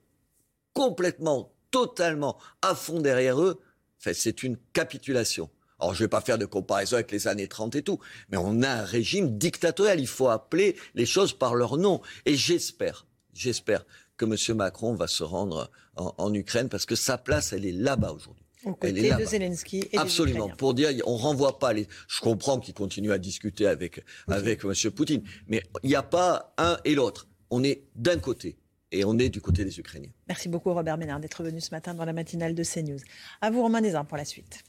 complètement, 0.73 1.51
totalement 1.71 2.37
à 2.61 2.75
fond 2.75 2.99
derrière 2.99 3.41
eux, 3.41 3.59
c'est 3.97 4.43
une 4.43 4.57
capitulation. 4.71 5.49
Alors, 5.81 5.95
je 5.95 6.01
ne 6.01 6.05
vais 6.05 6.09
pas 6.09 6.21
faire 6.21 6.37
de 6.37 6.45
comparaison 6.45 6.95
avec 6.95 7.11
les 7.11 7.27
années 7.27 7.47
30 7.47 7.75
et 7.75 7.81
tout, 7.81 7.99
mais 8.29 8.37
on 8.37 8.61
a 8.61 8.69
un 8.69 8.83
régime 8.83 9.37
dictatorial. 9.37 9.99
Il 9.99 10.07
faut 10.07 10.29
appeler 10.29 10.75
les 10.93 11.07
choses 11.07 11.33
par 11.33 11.55
leur 11.55 11.77
nom. 11.77 12.01
Et 12.25 12.35
j'espère, 12.35 13.07
j'espère 13.33 13.83
que 14.15 14.25
M. 14.25 14.57
Macron 14.57 14.93
va 14.93 15.07
se 15.07 15.23
rendre 15.23 15.71
en 15.95 16.33
Ukraine 16.33 16.69
parce 16.69 16.85
que 16.85 16.95
sa 16.95 17.17
place, 17.17 17.51
elle 17.51 17.65
est 17.65 17.71
là-bas 17.71 18.11
aujourd'hui. 18.11 18.45
Au 18.63 18.75
côté 18.75 19.11
de 19.11 19.25
Zelensky 19.25 19.83
et 19.91 19.97
Absolument. 19.97 20.49
pour 20.49 20.75
dire, 20.75 20.89
on 21.07 21.17
renvoie 21.17 21.57
pas 21.57 21.73
les. 21.73 21.87
Je 22.07 22.19
comprends 22.19 22.59
qu'il 22.59 22.75
continue 22.75 23.11
à 23.11 23.17
discuter 23.17 23.65
avec 23.65 24.05
avec 24.27 24.63
M. 24.63 24.91
Poutine, 24.91 25.23
mais 25.47 25.63
il 25.81 25.89
n'y 25.89 25.95
a 25.95 26.03
pas 26.03 26.53
un 26.59 26.77
et 26.85 26.93
l'autre. 26.93 27.27
On 27.49 27.63
est 27.63 27.85
d'un 27.95 28.19
côté 28.19 28.59
et 28.91 29.03
on 29.03 29.17
est 29.17 29.29
du 29.29 29.41
côté 29.41 29.65
des 29.65 29.79
Ukrainiens. 29.79 30.11
Merci 30.27 30.47
beaucoup 30.47 30.71
Robert 30.73 30.99
Ménard 30.99 31.19
d'être 31.19 31.43
venu 31.43 31.59
ce 31.59 31.71
matin 31.71 31.95
dans 31.95 32.05
la 32.05 32.13
matinale 32.13 32.53
de 32.53 32.63
CNews. 32.63 32.99
À 33.41 33.49
vous 33.49 33.63
Romain 33.63 33.81
Desarmes 33.81 34.05
pour 34.05 34.17
la 34.17 34.25
suite. 34.25 34.63